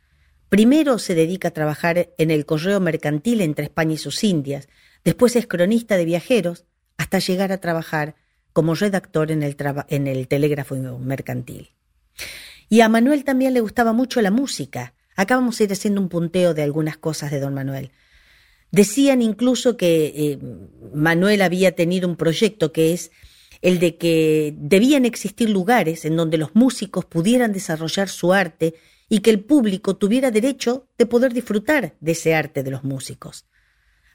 Primero 0.50 1.00
se 1.00 1.16
dedica 1.16 1.48
a 1.48 1.52
trabajar 1.52 2.10
en 2.18 2.30
el 2.30 2.46
correo 2.46 2.80
mercantil 2.80 3.42
entre 3.42 3.66
España 3.66 3.94
y 3.94 3.98
sus 3.98 4.24
Indias, 4.24 4.68
después 5.04 5.36
es 5.36 5.48
cronista 5.48 5.98
de 5.98 6.06
viajeros, 6.06 6.66
hasta 6.98 7.20
llegar 7.20 7.52
a 7.52 7.60
trabajar 7.60 8.16
como 8.54 8.76
redactor 8.76 9.32
en 9.32 9.44
el, 9.44 9.56
en 9.88 10.08
el 10.08 10.28
telégrafo 10.28 10.76
mercantil. 10.76 11.77
Y 12.70 12.82
a 12.82 12.90
Manuel 12.90 13.24
también 13.24 13.54
le 13.54 13.62
gustaba 13.62 13.94
mucho 13.94 14.22
la 14.22 14.32
música. 14.32 14.94
Acá 15.16 15.36
vamos 15.36 15.60
a 15.60 15.64
ir 15.64 15.72
haciendo 15.72 16.02
un 16.02 16.10
punteo 16.10 16.54
de 16.54 16.64
algunas 16.64 16.98
cosas 16.98 17.32
de 17.32 17.40
don 17.40 17.54
Manuel. 17.54 17.92
Decían 18.72 19.22
incluso 19.22 19.78
que 19.78 20.14
eh, 20.16 20.40
Manuel 20.94 21.42
había 21.42 21.74
tenido 21.74 22.08
un 22.08 22.18
proyecto 22.18 22.72
que 22.74 22.94
es 22.94 23.12
el 23.62 23.80
de 23.80 23.98
que 23.98 24.54
debían 24.58 25.06
existir 25.06 25.50
lugares 25.50 26.06
en 26.06 26.16
donde 26.16 26.38
los 26.38 26.56
músicos 26.56 27.06
pudieran 27.06 27.54
desarrollar 27.54 28.10
su 28.10 28.34
arte 28.34 28.76
y 29.10 29.20
que 29.20 29.30
el 29.30 29.40
público 29.40 29.96
tuviera 29.96 30.32
derecho 30.32 30.88
de 30.98 31.06
poder 31.06 31.34
disfrutar 31.34 31.96
de 32.00 32.12
ese 32.12 32.36
arte 32.36 32.62
de 32.62 32.72
los 32.72 32.84
músicos. 32.84 33.46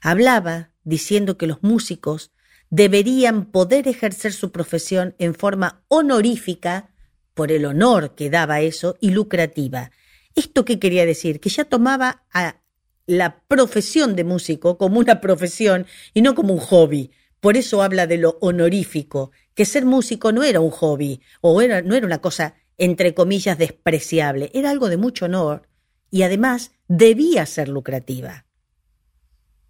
Hablaba 0.01 0.71
diciendo 0.83 1.37
que 1.37 1.47
los 1.47 1.63
músicos 1.63 2.31
deberían 2.69 3.45
poder 3.45 3.87
ejercer 3.87 4.33
su 4.33 4.51
profesión 4.51 5.15
en 5.17 5.33
forma 5.35 5.83
honorífica 5.87 6.92
por 7.33 7.51
el 7.51 7.65
honor 7.65 8.15
que 8.15 8.29
daba 8.29 8.61
eso 8.61 8.97
y 8.99 9.11
lucrativa. 9.11 9.91
¿Esto 10.35 10.65
qué 10.65 10.79
quería 10.79 11.05
decir? 11.05 11.39
Que 11.39 11.49
ya 11.49 11.65
tomaba 11.65 12.23
a 12.33 12.61
la 13.05 13.41
profesión 13.47 14.15
de 14.15 14.23
músico 14.23 14.77
como 14.77 14.99
una 14.99 15.21
profesión 15.21 15.85
y 16.13 16.21
no 16.21 16.35
como 16.35 16.53
un 16.53 16.59
hobby. 16.59 17.11
Por 17.39 17.57
eso 17.57 17.83
habla 17.83 18.07
de 18.07 18.17
lo 18.17 18.37
honorífico, 18.41 19.31
que 19.53 19.65
ser 19.65 19.85
músico 19.85 20.31
no 20.31 20.43
era 20.43 20.61
un 20.61 20.71
hobby 20.71 21.21
o 21.41 21.61
era, 21.61 21.81
no 21.81 21.95
era 21.95 22.05
una 22.05 22.19
cosa 22.19 22.55
entre 22.77 23.13
comillas 23.13 23.57
despreciable, 23.57 24.49
era 24.53 24.69
algo 24.69 24.89
de 24.89 24.97
mucho 24.97 25.25
honor 25.25 25.67
y 26.09 26.23
además 26.23 26.71
debía 26.87 27.45
ser 27.45 27.69
lucrativa. 27.69 28.45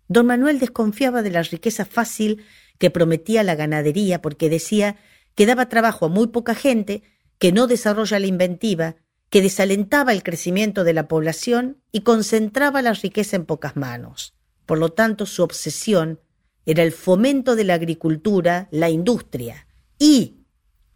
Don 0.08 0.26
Manuel 0.26 0.60
desconfiaba 0.60 1.22
de 1.22 1.32
la 1.32 1.44
riqueza 1.44 1.86
fácil 1.86 2.46
que 2.78 2.92
prometía 2.92 3.44
la 3.44 3.56
ganadería 3.56 4.22
porque 4.22 4.50
decía 4.50 4.98
que 5.36 5.46
daba 5.46 5.70
trabajo 5.70 6.06
a 6.06 6.10
muy 6.10 6.28
poca 6.28 6.54
gente, 6.54 7.04
que 7.40 7.52
no 7.52 7.68
desarrolla 7.68 8.20
la 8.20 8.28
inventiva, 8.28 8.96
que 9.30 9.42
desalentaba 9.42 10.14
el 10.14 10.24
crecimiento 10.24 10.84
de 10.84 10.94
la 10.94 11.08
población 11.08 11.82
y 11.92 12.02
concentraba 12.02 12.82
la 12.82 12.94
riqueza 12.94 13.36
en 13.36 13.46
pocas 13.46 13.76
manos. 13.76 14.34
Por 14.66 14.78
lo 14.78 14.90
tanto, 14.90 15.26
su 15.26 15.44
obsesión 15.44 16.20
era 16.66 16.84
el 16.84 16.92
fomento 16.92 17.56
de 17.56 17.64
la 17.64 17.74
agricultura, 17.74 18.68
la 18.72 18.90
industria 18.90 19.68
y 20.00 20.38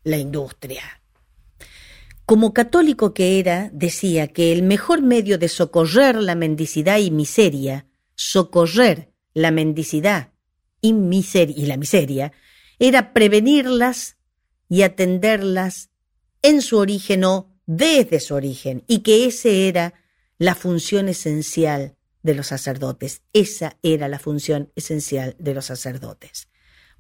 la 0.03 0.17
industria. 0.17 1.01
Como 2.25 2.53
católico 2.53 3.13
que 3.13 3.39
era, 3.39 3.69
decía 3.73 4.27
que 4.27 4.51
el 4.51 4.63
mejor 4.63 5.01
medio 5.01 5.37
de 5.37 5.47
socorrer 5.47 6.15
la 6.15 6.35
mendicidad 6.35 6.97
y 6.97 7.09
miseria, 7.09 7.87
socorrer 8.15 9.13
la 9.33 9.51
mendicidad 9.51 10.33
y, 10.81 10.89
y 10.89 11.65
la 11.65 11.77
miseria, 11.77 12.33
era 12.79 13.13
prevenirlas 13.13 14.17
y 14.69 14.81
atenderlas 14.81 15.89
en 16.47 16.61
su 16.61 16.77
origen 16.77 17.25
o 17.25 17.49
desde 17.65 18.21
su 18.21 18.33
origen, 18.33 18.85
y 18.87 18.99
que 18.99 19.25
esa 19.25 19.49
era 19.49 19.93
la 20.37 20.55
función 20.55 21.09
esencial 21.09 21.97
de 22.23 22.35
los 22.35 22.47
sacerdotes. 22.47 23.21
Esa 23.33 23.75
era 23.83 24.07
la 24.07 24.17
función 24.17 24.71
esencial 24.77 25.35
de 25.39 25.53
los 25.53 25.65
sacerdotes. 25.65 26.47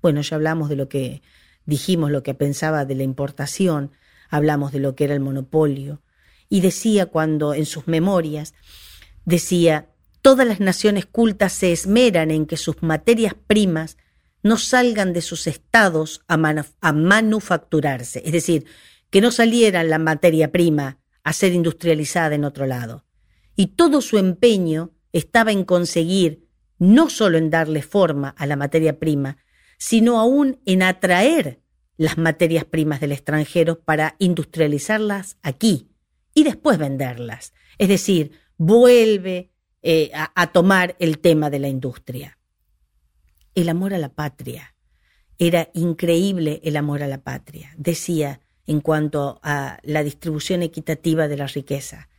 Bueno, 0.01 0.19
ya 0.19 0.35
hablamos 0.35 0.67
de 0.67 0.75
lo 0.75 0.89
que 0.89 1.21
dijimos, 1.65 2.11
lo 2.11 2.23
que 2.23 2.33
pensaba 2.33 2.83
de 2.83 2.95
la 2.95 3.03
importación, 3.03 3.91
hablamos 4.29 4.73
de 4.73 4.79
lo 4.79 4.95
que 4.95 5.05
era 5.05 5.13
el 5.13 5.21
monopolio, 5.21 6.01
y 6.49 6.59
decía 6.59 7.05
cuando 7.05 7.53
en 7.53 7.65
sus 7.65 7.87
memorias, 7.87 8.53
decía, 9.23 9.87
todas 10.21 10.45
las 10.45 10.59
naciones 10.59 11.05
cultas 11.05 11.53
se 11.53 11.71
esmeran 11.71 12.31
en 12.31 12.47
que 12.47 12.57
sus 12.57 12.83
materias 12.83 13.33
primas 13.47 13.95
no 14.43 14.57
salgan 14.57 15.13
de 15.13 15.21
sus 15.21 15.47
estados 15.47 16.21
a, 16.27 16.37
a 16.81 16.91
manufacturarse, 16.91 18.21
es 18.25 18.33
decir, 18.33 18.65
que 19.09 19.21
no 19.21 19.31
saliera 19.31 19.83
la 19.83 19.99
materia 19.99 20.51
prima 20.51 20.99
a 21.23 21.33
ser 21.33 21.53
industrializada 21.53 22.35
en 22.35 22.43
otro 22.43 22.65
lado. 22.65 23.05
Y 23.55 23.67
todo 23.67 24.01
su 24.01 24.17
empeño 24.17 24.91
estaba 25.11 25.51
en 25.51 25.63
conseguir 25.63 26.47
no 26.79 27.09
solo 27.09 27.37
en 27.37 27.49
darle 27.49 27.81
forma 27.81 28.29
a 28.29 28.45
la 28.45 28.55
materia 28.55 28.99
prima, 28.99 29.37
sino 29.77 30.19
aún 30.19 30.59
en 30.65 30.83
atraer 30.83 31.61
las 31.97 32.17
materias 32.17 32.65
primas 32.65 32.99
del 32.99 33.11
extranjero 33.11 33.79
para 33.79 34.15
industrializarlas 34.19 35.37
aquí 35.41 35.89
y 36.33 36.43
después 36.43 36.77
venderlas. 36.77 37.53
Es 37.79 37.87
decir, 37.87 38.31
vuelve 38.57 39.51
eh, 39.81 40.11
a, 40.13 40.31
a 40.35 40.51
tomar 40.51 40.95
el 40.99 41.19
tema 41.19 41.49
de 41.49 41.59
la 41.59 41.67
industria. 41.67 42.37
El 43.55 43.69
amor 43.69 43.93
a 43.93 43.97
la 43.97 44.09
patria. 44.09 44.75
Era 45.39 45.69
increíble 45.73 46.61
el 46.63 46.77
amor 46.77 47.01
a 47.01 47.07
la 47.07 47.23
patria. 47.23 47.73
Decía, 47.77 48.41
en 48.67 48.81
cuanto 48.81 49.39
a 49.41 49.79
la 49.83 50.03
distribución 50.03 50.61
equitativa 50.61 51.27
de 51.27 51.37
la 51.37 51.47
riqueza. 51.47 52.09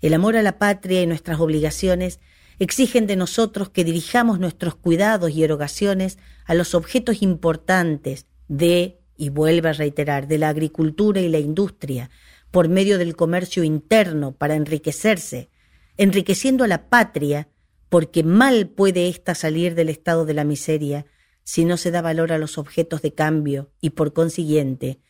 El 0.00 0.14
amor 0.14 0.36
a 0.36 0.42
la 0.42 0.58
patria 0.58 1.02
y 1.02 1.06
nuestras 1.06 1.38
obligaciones 1.38 2.18
exigen 2.58 3.06
de 3.06 3.16
nosotros 3.16 3.70
que 3.70 3.84
dirijamos 3.84 4.40
nuestros 4.40 4.74
cuidados 4.74 5.30
y 5.30 5.44
erogaciones 5.44 6.18
a 6.44 6.54
los 6.54 6.74
objetos 6.74 7.22
importantes 7.22 8.26
de 8.48 8.98
y 9.16 9.28
vuelve 9.28 9.68
a 9.68 9.72
reiterar, 9.72 10.26
de 10.26 10.38
la 10.38 10.48
agricultura 10.48 11.20
y 11.20 11.28
la 11.28 11.38
industria, 11.38 12.10
por 12.50 12.68
medio 12.68 12.98
del 12.98 13.14
comercio 13.14 13.62
interno 13.62 14.32
para 14.32 14.56
enriquecerse, 14.56 15.50
enriqueciendo 15.96 16.64
a 16.64 16.68
la 16.68 16.88
patria, 16.88 17.48
porque 17.88 18.24
mal 18.24 18.68
puede 18.68 19.08
ésta 19.08 19.34
salir 19.34 19.74
del 19.74 19.90
estado 19.90 20.24
de 20.24 20.34
la 20.34 20.44
miseria 20.44 21.06
si 21.44 21.64
no 21.64 21.76
se 21.76 21.90
da 21.90 22.02
valor 22.02 22.32
a 22.32 22.38
los 22.38 22.58
objetos 22.58 23.02
de 23.02 23.14
cambio 23.14 23.70
y 23.80 23.90
por 23.90 24.12
consiguiente, 24.12 25.00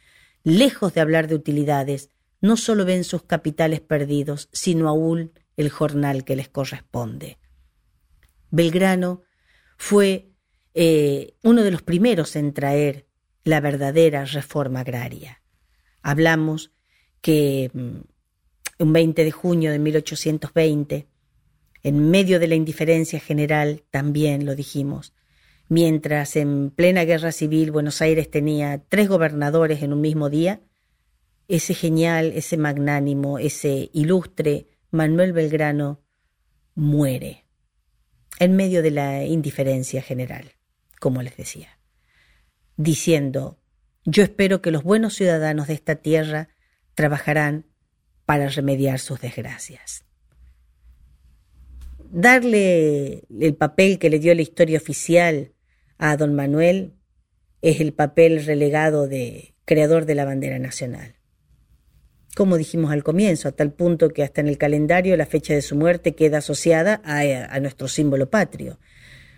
lejos 0.44 0.94
de 0.94 1.00
hablar 1.00 1.28
de 1.28 1.34
utilidades, 1.34 2.10
no 2.40 2.56
solo 2.56 2.84
ven 2.84 3.04
sus 3.04 3.22
capitales 3.22 3.80
perdidos, 3.80 4.48
sino 4.52 4.88
aún 4.88 5.32
el 5.56 5.70
jornal 5.70 6.24
que 6.24 6.36
les 6.36 6.48
corresponde. 6.48 7.38
Belgrano 8.50 9.22
fue 9.76 10.32
eh, 10.74 11.34
uno 11.42 11.62
de 11.62 11.70
los 11.70 11.82
primeros 11.82 12.36
en 12.36 12.52
traer 12.52 13.06
la 13.44 13.60
verdadera 13.60 14.24
reforma 14.24 14.80
agraria. 14.80 15.42
Hablamos 16.02 16.72
que 17.20 17.70
mm, 17.72 18.82
un 18.82 18.92
20 18.92 19.24
de 19.24 19.30
junio 19.30 19.70
de 19.70 19.78
1820, 19.78 21.08
en 21.84 22.10
medio 22.10 22.38
de 22.38 22.48
la 22.48 22.54
indiferencia 22.54 23.20
general, 23.20 23.84
también 23.90 24.46
lo 24.46 24.54
dijimos, 24.54 25.14
mientras 25.72 26.36
en 26.36 26.68
plena 26.68 27.06
guerra 27.06 27.32
civil 27.32 27.70
Buenos 27.70 28.02
Aires 28.02 28.30
tenía 28.30 28.82
tres 28.90 29.08
gobernadores 29.08 29.82
en 29.82 29.94
un 29.94 30.02
mismo 30.02 30.28
día, 30.28 30.60
ese 31.48 31.72
genial, 31.72 32.32
ese 32.34 32.58
magnánimo, 32.58 33.38
ese 33.38 33.88
ilustre 33.94 34.66
Manuel 34.90 35.32
Belgrano 35.32 36.02
muere 36.74 37.46
en 38.38 38.54
medio 38.54 38.82
de 38.82 38.90
la 38.90 39.24
indiferencia 39.24 40.02
general, 40.02 40.52
como 41.00 41.22
les 41.22 41.38
decía, 41.38 41.78
diciendo, 42.76 43.58
yo 44.04 44.22
espero 44.24 44.60
que 44.60 44.72
los 44.72 44.82
buenos 44.82 45.14
ciudadanos 45.14 45.68
de 45.68 45.74
esta 45.74 45.94
tierra 45.96 46.50
trabajarán 46.94 47.64
para 48.26 48.46
remediar 48.48 48.98
sus 48.98 49.22
desgracias. 49.22 50.04
Darle 52.10 53.24
el 53.40 53.54
papel 53.54 53.98
que 53.98 54.10
le 54.10 54.18
dio 54.18 54.34
la 54.34 54.42
historia 54.42 54.76
oficial 54.76 55.54
a 55.98 56.16
don 56.16 56.34
Manuel 56.34 56.94
es 57.60 57.80
el 57.80 57.92
papel 57.92 58.44
relegado 58.44 59.08
de 59.08 59.54
creador 59.64 60.04
de 60.06 60.14
la 60.14 60.24
bandera 60.24 60.58
nacional. 60.58 61.14
Como 62.34 62.56
dijimos 62.56 62.90
al 62.92 63.04
comienzo, 63.04 63.48
a 63.48 63.52
tal 63.52 63.72
punto 63.72 64.08
que 64.08 64.22
hasta 64.22 64.40
en 64.40 64.48
el 64.48 64.56
calendario 64.56 65.16
la 65.16 65.26
fecha 65.26 65.54
de 65.54 65.62
su 65.62 65.76
muerte 65.76 66.14
queda 66.14 66.38
asociada 66.38 67.02
a, 67.04 67.60
nuestro 67.60 67.88
símbolo 67.88 68.30
patrio. 68.30 68.78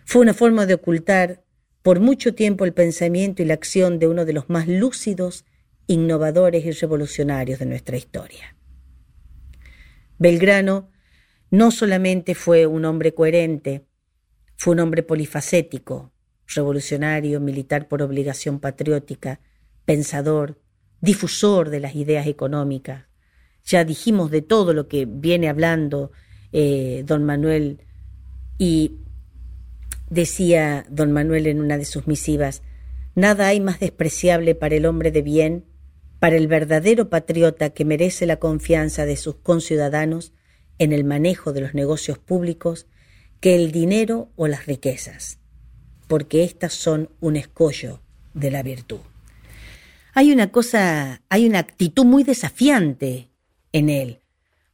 Fue 0.04 0.22
una 0.22 0.32
forma 0.32 0.64
de 0.66 0.74
ocultar 0.74 1.42
por 1.82 1.98
mucho 1.98 2.34
tiempo 2.34 2.64
el 2.64 2.72
pensamiento 2.72 3.42
y 3.42 3.46
la 3.46 3.54
acción 3.54 3.98
de 3.98 4.06
uno 4.06 4.24
de 4.24 4.32
los 4.32 4.48
más 4.48 4.68
lúcidos, 4.68 5.44
innovadores 5.86 6.64
y 6.64 6.70
revolucionarios 6.70 7.58
de 7.58 7.66
nuestra 7.66 7.96
historia. 7.96 8.56
Belgrano 10.18 10.90
no 11.50 11.72
solamente 11.72 12.34
fue 12.34 12.66
un 12.66 12.84
hombre 12.84 13.12
coherente, 13.12 13.86
fue 14.56 14.74
un 14.74 14.80
hombre 14.80 15.02
polifacético, 15.02 16.13
revolucionario, 16.46 17.40
militar 17.40 17.88
por 17.88 18.02
obligación 18.02 18.60
patriótica, 18.60 19.40
pensador, 19.84 20.58
difusor 21.00 21.70
de 21.70 21.80
las 21.80 21.94
ideas 21.94 22.26
económicas. 22.26 23.04
Ya 23.64 23.84
dijimos 23.84 24.30
de 24.30 24.42
todo 24.42 24.74
lo 24.74 24.88
que 24.88 25.06
viene 25.06 25.48
hablando 25.48 26.12
eh, 26.52 27.02
don 27.06 27.24
Manuel 27.24 27.80
y 28.58 28.96
decía 30.10 30.86
don 30.90 31.12
Manuel 31.12 31.46
en 31.46 31.60
una 31.60 31.78
de 31.78 31.84
sus 31.84 32.06
misivas, 32.06 32.62
nada 33.14 33.48
hay 33.48 33.60
más 33.60 33.80
despreciable 33.80 34.54
para 34.54 34.74
el 34.74 34.86
hombre 34.86 35.10
de 35.10 35.22
bien, 35.22 35.64
para 36.20 36.36
el 36.36 36.46
verdadero 36.46 37.08
patriota 37.08 37.70
que 37.70 37.84
merece 37.84 38.26
la 38.26 38.36
confianza 38.36 39.04
de 39.06 39.16
sus 39.16 39.36
conciudadanos 39.36 40.32
en 40.78 40.92
el 40.92 41.04
manejo 41.04 41.52
de 41.52 41.60
los 41.60 41.74
negocios 41.74 42.18
públicos, 42.18 42.86
que 43.40 43.54
el 43.54 43.72
dinero 43.72 44.30
o 44.36 44.48
las 44.48 44.66
riquezas 44.66 45.38
porque 46.06 46.44
éstas 46.44 46.74
son 46.74 47.10
un 47.20 47.36
escollo 47.36 48.00
de 48.34 48.50
la 48.50 48.62
virtud. 48.62 49.00
Hay 50.12 50.32
una 50.32 50.52
cosa, 50.52 51.22
hay 51.28 51.46
una 51.46 51.58
actitud 51.58 52.04
muy 52.04 52.22
desafiante 52.22 53.30
en 53.72 53.88
él. 53.88 54.20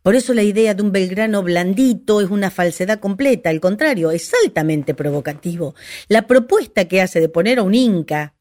Por 0.03 0.15
eso 0.15 0.33
la 0.33 0.43
idea 0.43 0.75
de 0.75 0.83
un 0.83 0.93
Belgrano 0.93 1.43
blandito 1.43 2.21
es 2.21 2.31
una 2.31 2.51
falsedad 2.51 3.01
completa, 3.01 3.51
al 3.51 3.61
contrario, 3.61 4.11
es 4.11 4.33
altamente 4.45 4.95
provocativo. 4.95 5.75
La 6.09 6.27
propuesta 6.27 6.87
que 6.87 7.03
hace 7.03 7.21
de 7.21 7.29
poner 7.29 7.59
a 7.59 7.63
un 7.63 7.75
inca, 7.75 8.35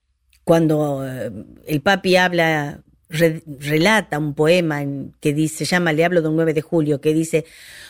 cuando 0.44 1.06
eh, 1.06 1.32
el 1.68 1.82
papi 1.82 2.16
habla, 2.16 2.82
relata 3.10 4.20
un 4.20 4.36
poema 4.36 4.82
que 5.20 5.34
dice, 5.34 5.66
se 5.66 5.66
llama 5.66 5.94
Le 5.94 6.06
hablo 6.06 6.22
de 6.22 6.30
un 6.30 6.36
9 6.36 6.54
de 6.54 6.62
julio, 6.62 7.02
que 7.02 7.14
dice, 7.14 7.46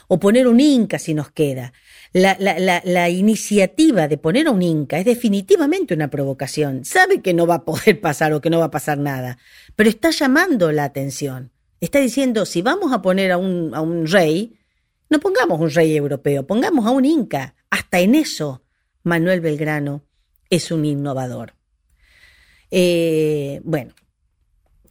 o 0.07 0.19
poner 0.19 0.47
un 0.47 0.59
inca 0.59 0.97
si 0.97 1.13
nos 1.13 1.29
queda 1.31 1.73
la, 2.13 3.09
iniciativa 3.09 4.07
de 4.07 4.17
poner 4.17 4.47
a 4.47 4.51
un 4.51 4.61
Inca 4.61 4.97
es 4.99 5.05
definitivamente 5.05 5.93
una 5.93 6.09
provocación. 6.09 6.85
Sabe 6.85 7.21
que 7.21 7.33
no 7.33 7.45
va 7.47 7.55
a 7.55 7.65
poder 7.65 8.01
pasar 8.01 8.33
o 8.33 8.41
que 8.41 8.49
no 8.49 8.59
va 8.59 8.65
a 8.65 8.71
pasar 8.71 8.97
nada, 8.97 9.37
pero 9.75 9.89
está 9.89 10.09
llamando 10.11 10.71
la 10.71 10.85
atención. 10.85 11.51
Está 11.79 11.99
diciendo, 11.99 12.45
si 12.45 12.61
vamos 12.61 12.91
a 12.91 13.01
poner 13.01 13.31
a 13.31 13.37
un, 13.37 13.73
a 13.73 13.81
un 13.81 14.07
rey, 14.07 14.57
no 15.09 15.19
pongamos 15.19 15.59
un 15.59 15.69
rey 15.69 15.95
europeo, 15.95 16.45
pongamos 16.45 16.85
a 16.85 16.91
un 16.91 17.05
Inca. 17.05 17.55
Hasta 17.69 17.99
en 17.99 18.15
eso, 18.15 18.63
Manuel 19.03 19.41
Belgrano 19.41 20.03
es 20.49 20.71
un 20.71 20.85
innovador. 20.85 21.53
Eh, 22.71 23.61
bueno, 23.63 23.93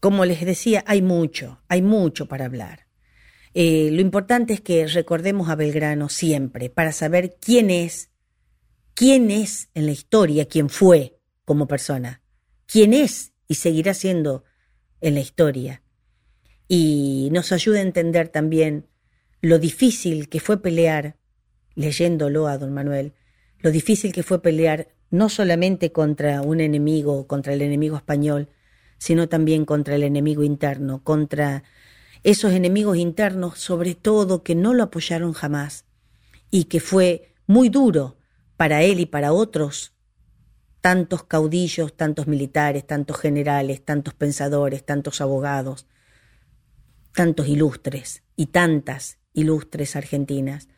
como 0.01 0.25
les 0.25 0.45
decía, 0.45 0.85
hay 0.87 1.03
mucho, 1.03 1.61
hay 1.69 1.83
mucho 1.83 2.27
para 2.27 2.47
hablar. 2.47 2.88
Eh, 3.55 3.91
lo 3.93 4.01
importante 4.01 4.53
es 4.53 4.61
que 4.61 4.87
recordemos 4.87 5.49
a 5.49 5.57
Belgrano 5.57 6.09
siempre 6.09 6.71
para 6.71 6.93
saber 6.93 7.37
quién 7.41 7.71
es, 7.71 8.11
quién 8.95 9.31
es 9.31 9.71
en 9.75 9.87
la 9.87 9.93
historia, 9.93 10.47
quién 10.47 10.69
fue 10.69 11.19
como 11.45 11.67
persona, 11.67 12.23
quién 12.67 12.93
es 12.93 13.33
y 13.47 13.55
seguirá 13.55 13.95
siendo 13.95 14.45
en 15.01 15.15
la 15.15 15.21
historia. 15.21 15.83
Y 16.69 17.31
nos 17.33 17.53
ayuda 17.53 17.79
a 17.79 17.83
entender 17.83 18.29
también 18.29 18.87
lo 19.41 19.59
difícil 19.59 20.29
que 20.29 20.41
fue 20.41 20.61
pelear, 20.61 21.17
leyéndolo 21.75 22.49
a 22.49 22.59
don 22.59 22.73
Manuel, 22.73 23.15
lo 23.61 23.71
difícil 23.71 24.13
que 24.13 24.23
fue 24.23 24.43
pelear 24.43 24.89
no 25.11 25.29
solamente 25.29 25.91
contra 25.93 26.43
un 26.43 26.61
enemigo, 26.61 27.27
contra 27.27 27.55
el 27.55 27.63
enemigo 27.63 27.97
español, 27.97 28.49
sino 28.99 29.29
también 29.29 29.65
contra 29.65 29.95
el 29.95 30.03
enemigo 30.03 30.43
interno, 30.43 31.03
contra 31.03 31.63
esos 32.23 32.53
enemigos 32.53 32.97
internos, 32.97 33.59
sobre 33.59 33.95
todo, 33.95 34.43
que 34.43 34.55
no 34.55 34.75
lo 34.75 34.85
apoyaron 34.85 35.33
jamás 35.33 35.85
y 36.51 36.65
que 36.65 36.81
fue 36.81 37.35
muy 37.47 37.69
duro 37.69 38.17
para 38.57 38.83
él 38.83 39.01
y 39.01 39.07
para 39.07 39.33
otros, 39.33 39.93
tantos 40.81 41.25
caudillos, 41.25 41.97
tantos 41.97 42.27
militares, 42.27 42.87
tantos 42.87 43.19
generales, 43.19 43.85
tantos 43.85 44.15
pensadores, 44.15 44.85
tantos 44.85 45.21
abogados, 45.21 45.87
tantos 47.15 47.49
ilustres 47.49 48.23
y 48.37 48.47
tantas 48.47 49.19
ilustres 49.33 49.97
argentinas, 49.97 50.69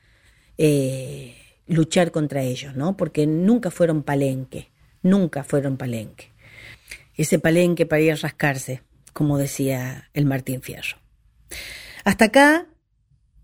eh, 0.58 1.36
luchar 1.66 2.10
contra 2.10 2.42
ellos, 2.42 2.76
¿no? 2.76 2.96
Porque 2.96 3.26
nunca 3.26 3.70
fueron 3.70 4.02
palenque, 4.02 4.70
nunca 5.02 5.44
fueron 5.44 5.76
palenque. 5.76 6.32
Ese 7.14 7.38
palenque 7.38 7.86
para 7.86 8.02
ir 8.02 8.12
a 8.12 8.16
rascarse, 8.16 8.82
como 9.12 9.38
decía 9.38 10.08
el 10.14 10.26
Martín 10.26 10.62
Fierro. 10.62 10.99
Hasta 12.04 12.26
acá 12.26 12.66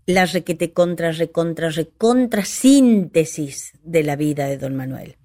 la 0.05 0.25
requete 0.25 0.71
contra, 0.71 1.11
recontra, 1.11 1.69
recontra 1.69 2.45
síntesis 2.45 3.73
de 3.83 4.03
la 4.03 4.15
vida 4.15 4.47
de 4.47 4.57
don 4.57 4.75
Manuel. 4.75 5.17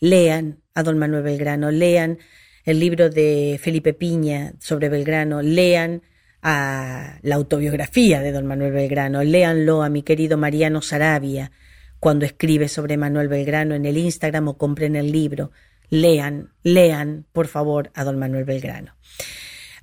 Lean 0.00 0.62
a 0.74 0.82
don 0.82 0.98
Manuel 0.98 1.22
Belgrano, 1.22 1.70
lean 1.70 2.18
el 2.64 2.80
libro 2.80 3.10
de 3.10 3.60
Felipe 3.62 3.92
Piña 3.92 4.54
sobre 4.60 4.88
Belgrano, 4.88 5.42
lean 5.42 6.02
a 6.42 7.18
la 7.22 7.34
autobiografía 7.34 8.20
de 8.20 8.32
don 8.32 8.46
Manuel 8.46 8.72
Belgrano, 8.72 9.22
léanlo 9.22 9.82
a 9.82 9.88
mi 9.88 10.02
querido 10.02 10.36
Mariano 10.36 10.82
Sarabia 10.82 11.52
cuando 12.00 12.26
escribe 12.26 12.68
sobre 12.68 12.96
Manuel 12.96 13.28
Belgrano 13.28 13.74
en 13.74 13.86
el 13.86 13.96
Instagram 13.96 14.48
o 14.48 14.58
compren 14.58 14.96
el 14.96 15.10
libro. 15.10 15.52
Lean, 15.88 16.52
lean, 16.62 17.24
por 17.32 17.46
favor, 17.46 17.90
a 17.94 18.04
don 18.04 18.18
Manuel 18.18 18.44
Belgrano. 18.44 18.94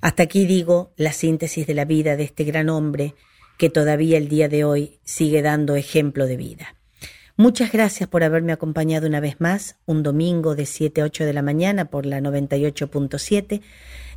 Hasta 0.02 0.24
aquí 0.24 0.46
digo 0.46 0.92
la 0.96 1.12
síntesis 1.12 1.64
de 1.64 1.74
la 1.74 1.84
vida 1.84 2.16
de 2.16 2.24
este 2.24 2.42
gran 2.42 2.68
hombre 2.68 3.14
que 3.56 3.70
todavía 3.70 4.18
el 4.18 4.28
día 4.28 4.48
de 4.48 4.64
hoy 4.64 4.98
sigue 5.04 5.42
dando 5.42 5.76
ejemplo 5.76 6.26
de 6.26 6.36
vida. 6.36 6.74
Muchas 7.36 7.70
gracias 7.70 8.08
por 8.08 8.24
haberme 8.24 8.52
acompañado 8.52 9.06
una 9.06 9.20
vez 9.20 9.40
más, 9.40 9.76
un 9.86 10.02
domingo 10.02 10.56
de 10.56 10.66
7 10.66 11.00
a 11.00 11.04
8 11.04 11.24
de 11.24 11.32
la 11.32 11.42
mañana 11.42 11.84
por 11.84 12.04
la 12.04 12.18
98.7. 12.18 13.62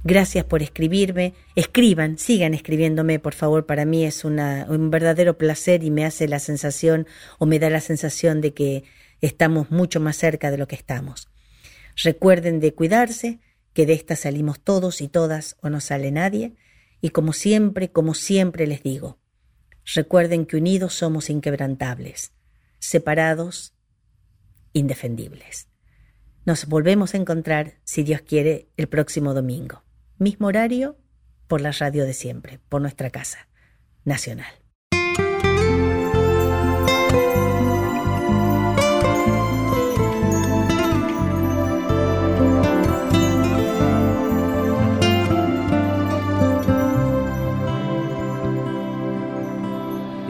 Gracias 0.04 0.44
por 0.44 0.64
escribirme. 0.64 1.36
Escriban, 1.56 2.18
sigan 2.18 2.56
escribiéndome, 2.56 3.20
por 3.20 3.36
favor. 3.36 3.68
Para 3.68 3.86
mí 3.86 4.06
es 4.06 4.26
un 4.26 4.90
verdadero 4.90 5.38
placer 5.38 5.84
y 5.84 5.92
me 5.92 6.04
hace 6.04 6.28
la 6.28 6.40
sensación 6.40 7.06
o 7.38 7.46
me 7.46 7.60
da 7.60 7.70
la 7.70 7.80
sensación 7.80 8.42
de 8.42 8.56
que 8.56 8.84
estamos 9.22 9.70
mucho 9.70 10.00
más 10.00 10.16
cerca 10.18 10.50
de 10.50 10.58
lo 10.58 10.68
que 10.68 10.76
estamos. 10.76 11.30
Recuerden 12.04 12.60
de 12.60 12.74
cuidarse, 12.74 13.40
que 13.76 13.86
de 13.86 13.94
esta 13.94 14.16
salimos 14.16 14.62
todos 14.62 15.02
y 15.02 15.10
todas 15.10 15.58
o 15.62 15.70
no 15.70 15.82
sale 15.82 16.10
nadie, 16.10 16.56
y 17.02 17.10
como 17.10 17.34
siempre, 17.34 17.92
como 17.92 18.14
siempre 18.14 18.68
les 18.68 18.82
digo, 18.82 19.20
recuerden 19.94 20.46
que 20.46 20.56
unidos 20.56 20.94
somos 20.94 21.30
inquebrantables, 21.30 22.32
separados, 22.80 23.76
indefendibles. 24.72 25.68
Nos 26.46 26.68
volvemos 26.68 27.14
a 27.14 27.18
encontrar, 27.18 27.80
si 27.84 28.04
Dios 28.04 28.22
quiere, 28.22 28.70
el 28.78 28.88
próximo 28.88 29.34
domingo. 29.34 29.84
Mismo 30.18 30.48
horario, 30.48 30.98
por 31.48 31.60
la 31.60 31.74
radio 31.74 32.06
de 32.06 32.14
siempre, 32.14 32.60
por 32.70 32.82
nuestra 32.82 33.10
casa 33.10 33.50
nacional. 34.06 34.54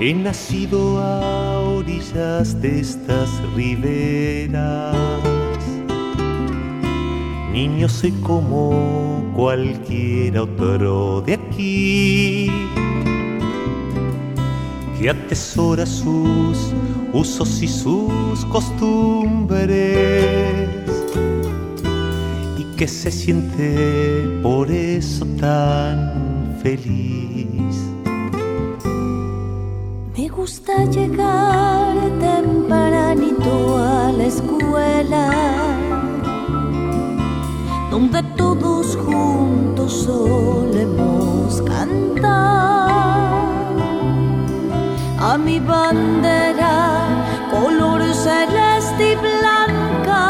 He 0.08 0.14
nacido 0.14 1.00
a 1.00 1.62
orillas 1.62 2.62
de 2.62 2.80
estas 2.80 3.28
riberas. 3.56 4.96
Niño 7.52 7.90
soy 7.90 8.12
como 8.22 9.34
cualquier 9.36 10.38
otro 10.38 11.22
de 11.22 11.34
aquí, 11.34 12.52
que 15.00 15.10
atesora 15.10 15.88
sus 15.88 16.72
usos 17.12 17.64
y 17.64 17.68
sus 17.68 18.46
costumbres, 18.52 19.80
y 22.60 22.64
que 22.78 22.88
se 22.88 23.10
siente 23.10 24.40
por 24.44 24.70
eso 24.70 25.26
tan 25.40 26.56
feliz. 26.62 27.35
Gusta 30.46 30.86
llegar 30.92 31.96
tempranito 32.20 33.78
a 33.80 34.12
la 34.12 34.26
escuela, 34.26 35.26
donde 37.90 38.22
todos 38.42 38.96
juntos 38.96 39.92
solemos 40.06 41.64
cantar. 41.64 42.92
A 45.30 45.36
mi 45.46 45.60
bandera, 45.60 46.76
color 47.50 48.04
celeste 48.14 49.14
y 49.14 49.16
blanca, 49.16 50.26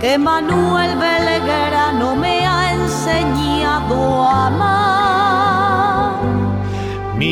que 0.00 0.16
Manuel 0.16 0.92
Belgrano 0.96 2.16
me 2.16 2.46
ha 2.46 2.72
enseñado 2.72 4.22
a 4.22 4.46
amar. 4.46 4.91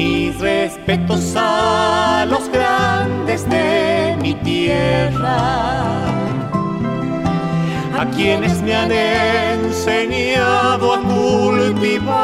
Mis 0.03 0.40
respetos 0.40 1.34
a 1.36 2.24
los 2.26 2.48
grandes 2.48 3.46
de 3.51 4.16
mi 4.22 4.32
tierra, 4.32 6.07
a 7.98 8.07
quienes 8.16 8.62
me 8.62 8.74
han 8.74 8.90
enseñado 8.92 10.94
a 10.94 11.03
cultivar 11.03 12.16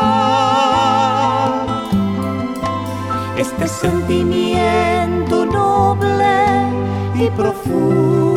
este 3.37 3.69
sentimiento 3.69 5.45
noble 5.45 6.47
y 7.15 7.29
profundo 7.29 8.36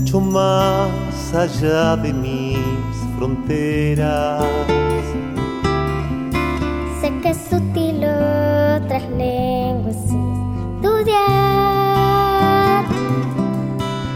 mucho 0.00 0.20
más 0.20 1.34
allá 1.34 1.94
de 1.96 2.12
mis 2.12 2.56
fronteras. 3.16 4.44
Sé 7.00 7.12
que 7.22 7.28
es 7.30 7.36
sutil 7.50 8.04
otras 8.04 9.02
lenguas 9.18 9.96
estudiar. 10.78 11.24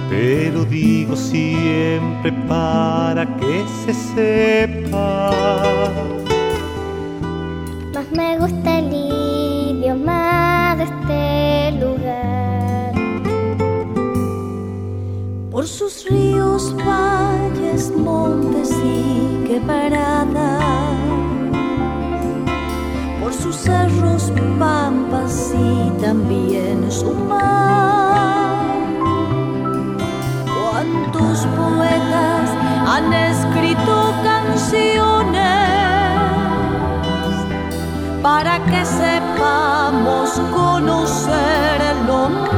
Pero 0.08 0.64
digo 0.64 1.14
siempre 1.16 2.32
para 2.48 3.26
que 3.36 3.64
se 3.84 3.92
sepa. 4.14 5.30
Más 7.94 8.10
me 8.10 8.38
gusta 8.38 8.78
el 8.78 8.90
idioma 8.94 10.23
por 15.64 15.70
sus 15.70 16.04
ríos, 16.10 16.76
valles, 16.76 17.90
montes 17.96 18.70
y 18.84 19.44
quebradas, 19.46 20.62
por 23.18 23.32
sus 23.32 23.56
cerros, 23.56 24.30
pampas 24.58 25.54
y 25.54 25.90
también 26.02 26.92
su 26.92 27.14
mar. 27.14 28.66
¿Cuántos 30.54 31.46
poetas 31.56 32.50
han 32.86 33.10
escrito 33.14 34.12
canciones 34.22 35.40
para 38.22 38.62
que 38.66 38.84
sepamos 38.84 40.28
conocerlo 40.52 42.28
más? 42.28 42.53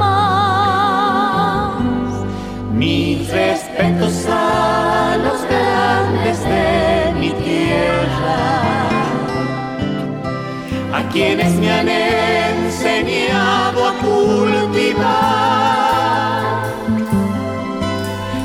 Mis 2.87 3.18
respetos 3.32 4.14
a 4.30 5.18
los 5.24 5.41
grandes 5.51 6.39
de 6.45 7.12
mi 7.18 7.30
tierra, 7.30 8.39
a 10.95 11.03
quienes 11.12 11.53
me 11.55 11.68
han 11.68 11.89
enseñado 11.89 13.89
a 13.89 13.93
cultivar 14.05 15.09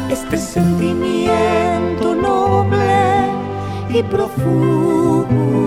este 0.10 0.40
sentimiento 0.40 2.16
noble 2.16 3.30
y 3.90 4.02
profundo 4.02 5.61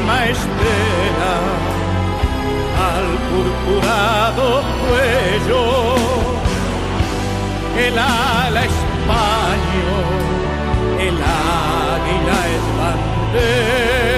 alma 0.00 0.24
al 2.88 3.08
purpurado 3.30 4.62
cuello 4.88 5.60
el 7.78 7.98
ala 7.98 8.64
es 8.64 8.72
paño, 9.08 9.92
el 10.98 11.16
águila 11.16 12.38
es 12.54 12.64
bandera. 12.78 14.09